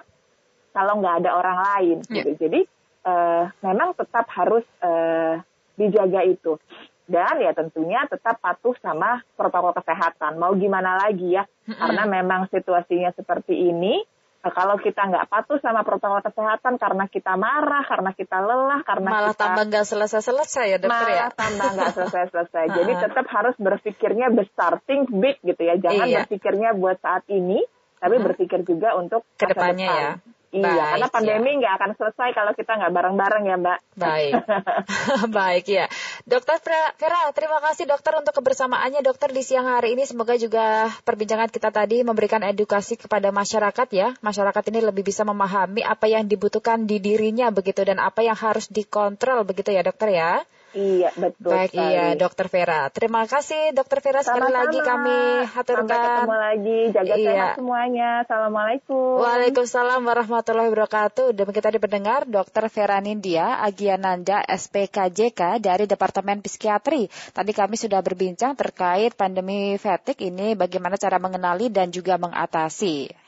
kalau 0.77 1.01
nggak 1.01 1.25
ada 1.25 1.31
orang 1.33 1.57
lain 1.57 1.97
yeah. 2.05 2.21
gitu. 2.21 2.29
Jadi 2.45 2.61
uh, 3.01 3.49
memang 3.65 3.97
tetap 3.97 4.29
harus 4.29 4.61
uh, 4.85 5.41
dijaga 5.73 6.21
itu. 6.29 6.61
Dan 7.07 7.39
ya 7.39 7.55
tentunya 7.55 8.03
tetap 8.05 8.37
patuh 8.43 8.77
sama 8.83 9.23
protokol 9.33 9.73
kesehatan. 9.73 10.37
Mau 10.37 10.53
gimana 10.53 11.01
lagi 11.01 11.33
ya? 11.33 11.47
Mm-hmm. 11.47 11.79
Karena 11.81 12.03
memang 12.05 12.41
situasinya 12.51 13.15
seperti 13.15 13.55
ini. 13.73 14.03
Nah, 14.37 14.53
kalau 14.53 14.77
kita 14.77 15.07
nggak 15.07 15.27
patuh 15.31 15.57
sama 15.63 15.81
protokol 15.87 16.19
kesehatan 16.21 16.77
karena 16.77 17.09
kita 17.09 17.33
marah, 17.39 17.83
karena 17.87 18.11
kita 18.13 18.37
lelah, 18.37 18.79
karena 18.85 19.09
malah 19.09 19.33
kita, 19.33 19.43
tambah 19.43 19.63
nggak 19.71 19.85
selesai-selesai 19.87 20.65
ya 20.67 20.77
dokter 20.77 21.07
ya. 21.09 21.15
Malah 21.25 21.31
tambah 21.33 21.67
nggak 21.73 21.91
selesai-selesai. 21.95 22.63
Jadi 22.77 22.91
tetap 23.01 23.25
harus 23.33 23.55
berpikirnya 23.57 24.27
besar, 24.29 24.83
think 24.83 25.09
big 25.09 25.41
gitu 25.41 25.61
ya. 25.63 25.79
Jangan 25.79 26.05
iya. 26.11 26.17
berpikirnya 26.23 26.69
buat 26.75 26.99
saat 27.01 27.23
ini, 27.31 27.63
tapi 27.97 28.15
berpikir 28.19 28.61
juga 28.67 28.93
untuk 28.99 29.25
ke 29.39 29.47
depannya 29.47 29.89
ya. 29.89 30.11
Iya, 30.57 30.65
Baik, 30.73 30.89
karena 30.97 31.07
pandemi 31.13 31.51
ya. 31.53 31.57
nggak 31.61 31.73
ya. 31.73 31.77
akan 31.77 31.91
selesai 31.93 32.29
kalau 32.33 32.51
kita 32.57 32.71
nggak 32.81 32.93
bareng-bareng 32.93 33.43
ya, 33.45 33.55
Mbak. 33.61 33.79
Baik, 33.93 34.33
baik 35.37 35.65
ya. 35.69 35.85
Dokter 36.25 36.57
Vera, 36.97 37.21
terima 37.31 37.59
kasih 37.61 37.85
dokter 37.85 38.13
untuk 38.17 38.33
kebersamaannya 38.33 39.05
dokter 39.05 39.29
di 39.29 39.45
siang 39.45 39.69
hari 39.69 39.93
ini. 39.93 40.03
Semoga 40.09 40.33
juga 40.35 40.89
perbincangan 41.05 41.53
kita 41.53 41.69
tadi 41.69 42.01
memberikan 42.01 42.41
edukasi 42.41 42.97
kepada 42.97 43.29
masyarakat 43.29 43.87
ya. 43.93 44.17
Masyarakat 44.25 44.63
ini 44.73 44.79
lebih 44.81 45.05
bisa 45.05 45.21
memahami 45.21 45.85
apa 45.85 46.09
yang 46.09 46.25
dibutuhkan 46.25 46.89
di 46.89 46.97
dirinya 46.97 47.53
begitu 47.53 47.85
dan 47.85 48.01
apa 48.01 48.25
yang 48.25 48.35
harus 48.35 48.67
dikontrol 48.67 49.45
begitu 49.45 49.69
ya 49.71 49.85
dokter 49.85 50.11
ya. 50.11 50.41
Iya, 50.75 51.15
betul. 51.15 51.55
Baik, 51.55 51.71
sekali. 51.71 51.87
iya, 51.95 52.05
Dokter 52.19 52.47
Vera. 52.51 52.81
Terima 52.91 53.23
kasih, 53.23 53.71
Dokter 53.71 54.03
Vera. 54.03 54.19
Sekali 54.19 54.51
Sama-sama. 54.51 54.59
lagi 54.59 54.79
kami 54.83 55.17
haturkan. 55.47 55.87
Sampai 55.87 55.97
ketemu 56.03 56.35
lagi. 56.35 56.79
Jaga 56.91 57.15
iya. 57.15 57.27
sehat 57.31 57.49
semuanya. 57.55 58.09
Assalamualaikum. 58.27 59.15
Waalaikumsalam 59.23 60.01
warahmatullahi 60.03 60.67
wabarakatuh. 60.67 61.27
Demikian 61.31 61.65
tadi 61.71 61.79
pendengar, 61.79 62.27
Dokter 62.27 62.67
Vera 62.67 62.99
Nindya, 62.99 63.63
Agiananda, 63.63 64.43
SPKJK 64.43 65.63
dari 65.63 65.87
Departemen 65.87 66.43
Psikiatri. 66.43 67.07
Tadi 67.31 67.51
kami 67.55 67.79
sudah 67.79 68.03
berbincang 68.03 68.53
terkait 68.59 69.15
pandemi 69.15 69.79
fatigue 69.79 70.27
ini, 70.27 70.53
bagaimana 70.59 70.99
cara 70.99 71.15
mengenali 71.15 71.71
dan 71.71 71.89
juga 71.95 72.19
mengatasi. 72.19 73.26